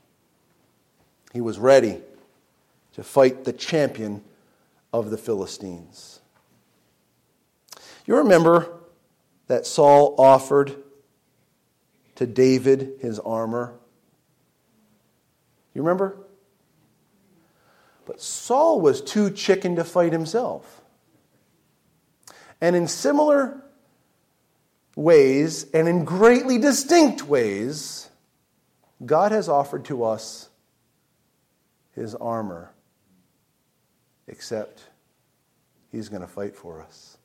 He 1.33 1.43
was 1.43 1.59
ready 1.59 2.01
to 2.95 3.03
fight 3.03 3.45
the 3.45 3.53
champion 3.53 4.23
of 4.93 5.11
the 5.11 5.19
Philistines. 5.19 6.21
You 8.07 8.17
remember 8.17 8.81
that 9.49 9.67
Saul 9.67 10.15
offered 10.19 10.75
to 12.15 12.27
David 12.27 12.99
his 13.01 13.19
armor? 13.19 13.75
You 15.75 15.83
remember? 15.83 16.24
But 18.07 18.21
Saul 18.21 18.81
was 18.81 19.01
too 19.01 19.31
chicken 19.31 19.77
to 19.77 19.85
fight 19.85 20.13
himself. 20.13 20.83
And 22.61 22.77
in 22.77 22.89
similar 22.89 23.63
ways, 24.97 25.71
and 25.73 25.89
in 25.89 26.05
greatly 26.05 26.59
distinct 26.59 27.27
ways, 27.27 28.09
God 29.05 29.33
has 29.33 29.49
offered 29.49 29.85
to 29.87 30.05
us 30.05 30.49
his 31.95 32.15
armor, 32.15 32.73
except 34.27 34.85
he's 35.91 36.09
going 36.09 36.23
to 36.23 36.29
fight 36.29 36.57
for 36.57 36.81
us. 36.81 37.19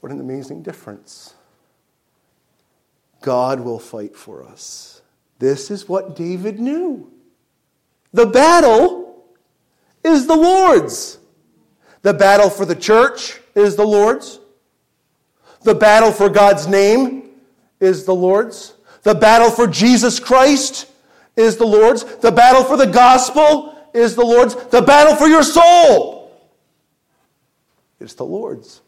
What 0.00 0.12
an 0.12 0.20
amazing 0.20 0.62
difference. 0.62 1.34
God 3.22 3.60
will 3.60 3.78
fight 3.78 4.16
for 4.16 4.44
us. 4.44 5.00
This 5.38 5.70
is 5.70 5.88
what 5.88 6.14
David 6.14 6.60
knew. 6.60 7.10
The 8.12 8.26
battle 8.26 9.03
is 10.04 10.26
the 10.26 10.36
Lord's. 10.36 11.18
The 12.02 12.12
battle 12.12 12.50
for 12.50 12.66
the 12.66 12.76
church 12.76 13.40
is 13.54 13.76
the 13.76 13.86
Lord's. 13.86 14.38
The 15.62 15.74
battle 15.74 16.12
for 16.12 16.28
God's 16.28 16.66
name 16.66 17.30
is 17.80 18.04
the 18.04 18.14
Lord's. 18.14 18.74
The 19.02 19.14
battle 19.14 19.50
for 19.50 19.66
Jesus 19.66 20.20
Christ 20.20 20.90
is 21.36 21.56
the 21.56 21.66
Lord's. 21.66 22.04
The 22.18 22.30
battle 22.30 22.62
for 22.62 22.76
the 22.76 22.86
gospel 22.86 23.74
is 23.94 24.14
the 24.14 24.24
Lord's. 24.24 24.54
The 24.54 24.82
battle 24.82 25.16
for 25.16 25.26
your 25.26 25.42
soul 25.42 26.30
is 28.00 28.14
the 28.14 28.24
Lord's. 28.24 28.82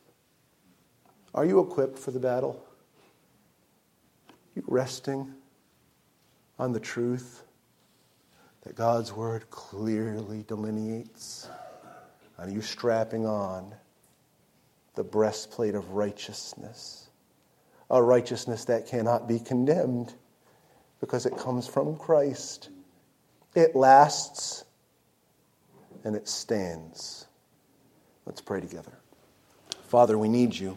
Are 1.35 1.47
you 1.47 1.61
equipped 1.61 1.99
for 1.99 2.11
the 2.11 2.21
battle? 2.21 2.63
Are 4.29 4.35
you 4.55 4.65
resting 4.67 5.33
on 6.59 6.73
the 6.73 6.81
truth 6.81 7.46
that 8.67 8.75
God's 8.75 9.13
word 9.13 9.49
clearly 9.49 10.43
delineates? 10.49 11.49
Are 12.37 12.51
you 12.51 12.61
strapping 12.61 13.25
on 13.25 13.73
the 14.97 15.05
breastplate 15.05 15.77
of 15.77 15.91
righteousness? 15.91 17.09
A 17.91 18.03
righteousness 18.03 18.65
that 18.65 18.89
cannot 18.89 19.29
be 19.29 19.39
condemned 19.39 20.15
because 21.01 21.27
it 21.27 21.37
comes 21.37 21.69
from 21.69 21.97
Christ. 21.97 22.71
It 23.55 23.77
lasts 23.77 24.65
and 26.03 26.17
it 26.17 26.27
stands. 26.27 27.27
Let's 28.27 28.41
pray 28.41 28.61
together. 28.61 28.99
Father, 29.85 30.19
we 30.19 30.29
need 30.29 30.57
you. 30.57 30.77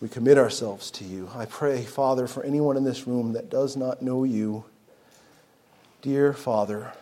We 0.00 0.08
commit 0.08 0.38
ourselves 0.38 0.90
to 0.92 1.04
you. 1.04 1.30
I 1.34 1.44
pray, 1.44 1.82
Father, 1.84 2.26
for 2.26 2.42
anyone 2.42 2.78
in 2.78 2.84
this 2.84 3.06
room 3.06 3.34
that 3.34 3.50
does 3.50 3.76
not 3.76 4.00
know 4.00 4.24
you, 4.24 4.64
dear 6.02 6.32
Father, 6.32 6.92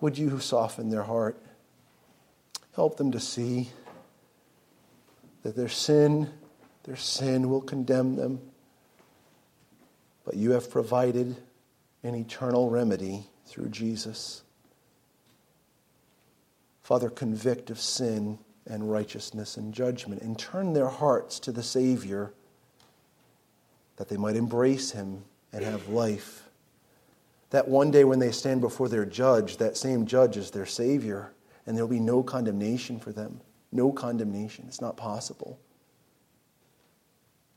would 0.00 0.18
you 0.18 0.38
soften 0.38 0.90
their 0.90 1.02
heart? 1.02 1.40
Help 2.74 2.98
them 2.98 3.10
to 3.12 3.18
see 3.18 3.70
that 5.42 5.56
their 5.56 5.68
sin, 5.68 6.30
their 6.84 6.96
sin 6.96 7.48
will 7.48 7.62
condemn 7.62 8.16
them. 8.16 8.40
But 10.24 10.36
you 10.36 10.52
have 10.52 10.70
provided 10.70 11.36
an 12.02 12.14
eternal 12.14 12.68
remedy 12.68 13.26
through 13.46 13.70
Jesus. 13.70 14.42
Father, 16.82 17.08
convict 17.08 17.70
of 17.70 17.80
sin 17.80 18.38
and 18.66 18.90
righteousness 18.90 19.56
and 19.56 19.72
judgment, 19.72 20.20
and 20.22 20.38
turn 20.38 20.74
their 20.74 20.88
hearts 20.88 21.38
to 21.40 21.52
the 21.52 21.62
Savior 21.62 22.32
that 23.96 24.08
they 24.08 24.16
might 24.16 24.36
embrace 24.36 24.90
Him 24.90 25.24
and 25.52 25.64
have 25.64 25.88
life. 25.88 26.43
That 27.54 27.68
one 27.68 27.92
day 27.92 28.02
when 28.02 28.18
they 28.18 28.32
stand 28.32 28.60
before 28.60 28.88
their 28.88 29.06
judge, 29.06 29.58
that 29.58 29.76
same 29.76 30.06
judge 30.06 30.36
is 30.36 30.50
their 30.50 30.66
Savior, 30.66 31.32
and 31.64 31.76
there 31.76 31.84
will 31.84 31.94
be 31.94 32.00
no 32.00 32.20
condemnation 32.20 32.98
for 32.98 33.12
them. 33.12 33.40
No 33.70 33.92
condemnation. 33.92 34.64
It's 34.66 34.80
not 34.80 34.96
possible. 34.96 35.60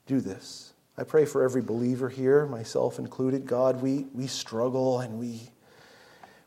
Do 0.05 0.21
this. 0.21 0.73
I 0.99 1.03
pray 1.03 1.25
for 1.25 1.41
every 1.41 1.63
believer 1.63 2.09
here, 2.09 2.45
myself 2.45 2.99
included. 2.99 3.47
God, 3.47 3.81
we, 3.81 4.05
we 4.13 4.27
struggle 4.27 4.99
and 4.99 5.17
we, 5.17 5.49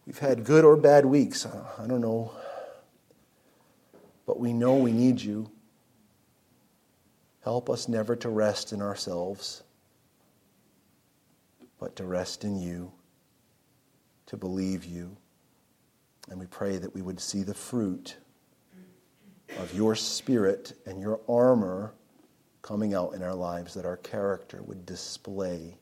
we've 0.06 0.20
had 0.20 0.44
good 0.44 0.64
or 0.64 0.76
bad 0.76 1.04
weeks. 1.04 1.44
I 1.44 1.88
don't 1.88 2.00
know 2.00 2.30
but 4.30 4.38
we 4.38 4.52
know 4.52 4.76
we 4.76 4.92
need 4.92 5.20
you. 5.20 5.50
Help 7.42 7.68
us 7.68 7.88
never 7.88 8.14
to 8.14 8.28
rest 8.28 8.72
in 8.72 8.80
ourselves, 8.80 9.64
but 11.80 11.96
to 11.96 12.04
rest 12.04 12.44
in 12.44 12.56
you, 12.56 12.92
to 14.30 14.36
believe 14.36 14.84
you. 14.84 15.16
And 16.28 16.40
we 16.40 16.46
pray 16.46 16.78
that 16.78 16.94
we 16.94 17.02
would 17.02 17.20
see 17.20 17.42
the 17.42 17.54
fruit 17.54 18.16
of 19.58 19.72
your 19.74 19.94
spirit 19.94 20.72
and 20.86 21.00
your 21.00 21.20
armor 21.28 21.94
coming 22.62 22.94
out 22.94 23.14
in 23.14 23.22
our 23.22 23.34
lives, 23.34 23.74
that 23.74 23.84
our 23.84 23.96
character 23.98 24.62
would 24.62 24.84
display 24.86 25.76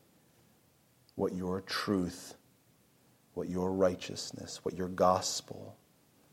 what 1.15 1.33
your 1.33 1.61
truth, 1.61 2.35
what 3.33 3.49
your 3.49 3.71
righteousness, 3.71 4.59
what 4.63 4.75
your 4.75 4.87
gospel, 4.87 5.75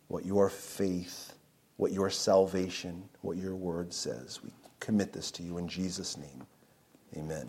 what 0.08 0.24
your 0.24 0.48
faith 0.48 1.36
what 1.76 1.92
your 1.92 2.10
salvation, 2.10 3.08
what 3.20 3.36
your 3.36 3.54
word 3.54 3.92
says. 3.92 4.40
We 4.42 4.50
commit 4.80 5.12
this 5.12 5.30
to 5.32 5.42
you 5.42 5.58
in 5.58 5.68
Jesus' 5.68 6.16
name. 6.16 6.46
Amen. 7.16 7.48